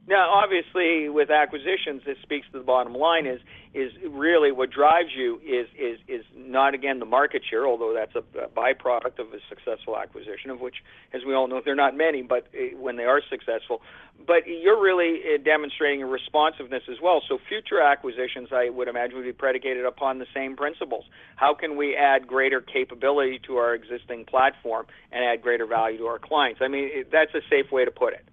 Now, 0.08 0.30
obviously, 0.30 1.08
with 1.08 1.30
acquisitions, 1.30 2.02
this 2.06 2.16
speaks 2.22 2.46
to 2.52 2.58
the 2.58 2.64
bottom 2.64 2.94
line 2.94 3.26
is 3.26 3.40
is 3.74 3.92
really 4.08 4.52
what 4.52 4.70
drives 4.70 5.10
you 5.14 5.40
is 5.44 5.66
is 5.76 5.98
is 6.06 6.24
not 6.36 6.74
again 6.74 7.00
the 7.00 7.06
market 7.06 7.42
share, 7.48 7.66
although 7.66 7.92
that's 7.92 8.14
a, 8.14 8.44
a 8.44 8.48
byproduct 8.48 9.18
of 9.18 9.32
a 9.34 9.38
successful 9.48 9.98
acquisition, 9.98 10.50
of 10.50 10.60
which, 10.60 10.76
as 11.12 11.22
we 11.26 11.34
all 11.34 11.48
know, 11.48 11.60
there 11.64 11.72
are 11.72 11.76
not 11.76 11.96
many, 11.96 12.22
but 12.22 12.46
uh, 12.54 12.76
when 12.78 12.94
they 12.94 13.02
are 13.02 13.20
successful, 13.28 13.82
but 14.24 14.46
you're 14.46 14.80
really 14.80 15.20
uh, 15.26 15.42
demonstrating 15.42 16.04
a 16.04 16.06
responsiveness 16.06 16.84
as 16.88 16.98
well. 17.02 17.20
So 17.28 17.38
future 17.48 17.80
acquisitions, 17.80 18.50
I 18.52 18.70
would 18.70 18.86
imagine, 18.86 19.16
would 19.16 19.24
be 19.24 19.32
predicated 19.32 19.84
upon 19.84 20.20
the 20.20 20.26
same 20.32 20.54
principles. 20.54 21.04
How 21.34 21.52
can 21.52 21.76
we 21.76 21.96
add 21.96 22.28
greater 22.28 22.60
capability 22.60 23.40
to 23.48 23.56
our 23.56 23.74
existing 23.74 24.26
platform 24.26 24.86
and 25.10 25.24
add 25.24 25.42
greater 25.42 25.66
value 25.66 25.98
to 25.98 26.06
our 26.06 26.20
clients? 26.20 26.60
I 26.62 26.68
mean, 26.68 27.06
that's 27.10 27.34
a 27.34 27.42
safe 27.50 27.72
way 27.72 27.84
to 27.84 27.90
put 27.90 28.12
it. 28.14 28.24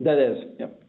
That 0.00 0.18
is, 0.18 0.44
yep. 0.58 0.82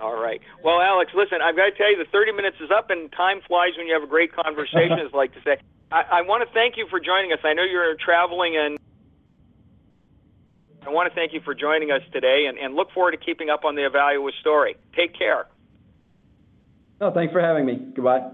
All 0.00 0.20
right. 0.20 0.40
Well, 0.62 0.80
Alex, 0.80 1.10
listen, 1.14 1.38
I've 1.42 1.56
got 1.56 1.66
to 1.66 1.72
tell 1.72 1.90
you, 1.90 1.98
the 1.98 2.10
30 2.10 2.32
minutes 2.32 2.56
is 2.62 2.70
up, 2.70 2.90
and 2.90 3.10
time 3.12 3.40
flies 3.46 3.72
when 3.76 3.86
you 3.86 3.94
have 3.94 4.02
a 4.02 4.10
great 4.10 4.32
conversation, 4.32 4.98
as 4.98 5.10
I 5.14 5.16
like 5.16 5.34
to 5.34 5.42
say. 5.42 5.56
I, 5.90 6.20
I 6.20 6.22
want 6.22 6.46
to 6.46 6.54
thank 6.54 6.76
you 6.76 6.86
for 6.88 7.00
joining 7.00 7.32
us. 7.32 7.40
I 7.42 7.54
know 7.54 7.64
you're 7.64 7.96
traveling, 7.96 8.56
and 8.56 8.78
I 10.86 10.90
want 10.90 11.10
to 11.10 11.14
thank 11.14 11.32
you 11.32 11.40
for 11.44 11.54
joining 11.54 11.90
us 11.90 12.02
today, 12.12 12.46
and, 12.48 12.58
and 12.58 12.74
look 12.74 12.92
forward 12.92 13.12
to 13.12 13.16
keeping 13.18 13.50
up 13.50 13.64
on 13.64 13.74
the 13.74 13.82
Ivalua 13.82 14.30
story. 14.40 14.76
Take 14.94 15.18
care. 15.18 15.46
No, 17.00 17.10
thanks 17.12 17.32
for 17.32 17.40
having 17.40 17.66
me. 17.66 17.78
Goodbye. 17.94 18.30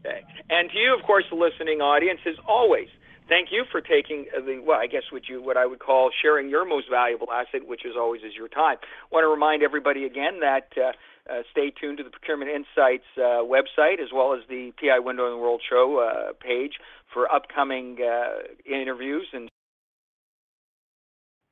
Okay. 0.00 0.22
And 0.50 0.70
to 0.70 0.78
you, 0.78 0.96
of 0.98 1.04
course, 1.04 1.24
the 1.30 1.36
listening 1.36 1.80
audience, 1.80 2.20
as 2.26 2.36
always, 2.46 2.88
thank 3.28 3.48
you 3.50 3.64
for 3.70 3.80
taking 3.80 4.26
the 4.34 4.62
well, 4.64 4.78
I 4.78 4.86
guess 4.86 5.04
what 5.10 5.28
you 5.28 5.42
what 5.42 5.56
I 5.56 5.66
would 5.66 5.80
call 5.80 6.10
sharing 6.22 6.48
your 6.48 6.64
most 6.64 6.86
valuable 6.90 7.30
asset, 7.32 7.66
which 7.66 7.84
is 7.84 7.92
always 7.96 8.22
is 8.22 8.34
your 8.36 8.48
time. 8.48 8.78
I 8.82 9.14
want 9.14 9.24
to 9.24 9.28
remind 9.28 9.62
everybody 9.62 10.04
again 10.04 10.40
that. 10.40 10.68
Uh, 10.76 10.92
uh, 11.24 11.40
stay 11.50 11.70
tuned 11.70 11.96
to 11.96 12.04
the 12.04 12.10
Procurement 12.10 12.50
Insights 12.50 13.08
uh, 13.16 13.40
website 13.40 13.98
as 13.98 14.12
well 14.12 14.34
as 14.34 14.40
the 14.50 14.72
PI 14.78 14.98
Window 14.98 15.24
in 15.24 15.32
the 15.32 15.38
World 15.38 15.62
show 15.66 15.96
uh, 15.96 16.34
page 16.34 16.72
for 17.14 17.32
upcoming 17.32 17.96
uh, 17.96 18.42
interviews 18.70 19.26
and 19.32 19.48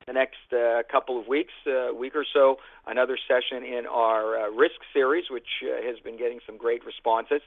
the 0.07 0.13
next 0.13 0.51
uh, 0.51 0.83
couple 0.91 1.19
of 1.19 1.27
weeks, 1.27 1.53
uh, 1.67 1.93
week 1.93 2.15
or 2.15 2.25
so, 2.33 2.57
another 2.87 3.17
session 3.27 3.63
in 3.63 3.85
our 3.89 4.37
uh, 4.37 4.49
risk 4.49 4.75
series, 4.93 5.25
which 5.29 5.63
uh, 5.63 5.81
has 5.87 5.99
been 6.03 6.17
getting 6.17 6.39
some 6.45 6.57
great 6.57 6.85
responses. 6.85 7.41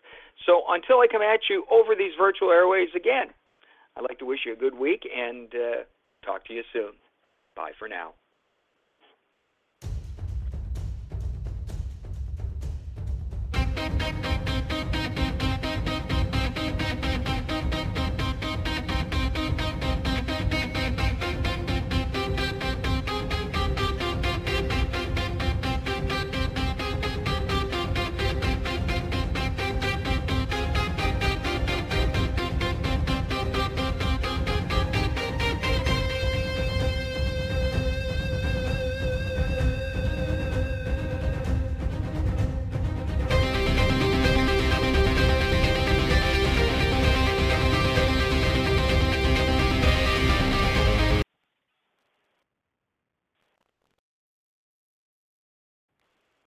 So 0.46 0.62
until 0.68 1.00
I 1.00 1.06
come 1.10 1.22
at 1.22 1.40
you 1.50 1.64
over 1.70 1.94
these 1.94 2.12
virtual 2.18 2.50
airways 2.50 2.88
again, 2.96 3.28
I'd 3.96 4.02
like 4.02 4.18
to 4.18 4.26
wish 4.26 4.40
you 4.44 4.52
a 4.52 4.56
good 4.56 4.74
week 4.74 5.02
and 5.14 5.48
uh, 5.54 5.84
talk 6.24 6.44
to 6.46 6.52
you 6.52 6.62
soon. 6.72 6.92
Bye 7.54 7.72
for 7.78 7.88
now. 7.88 8.12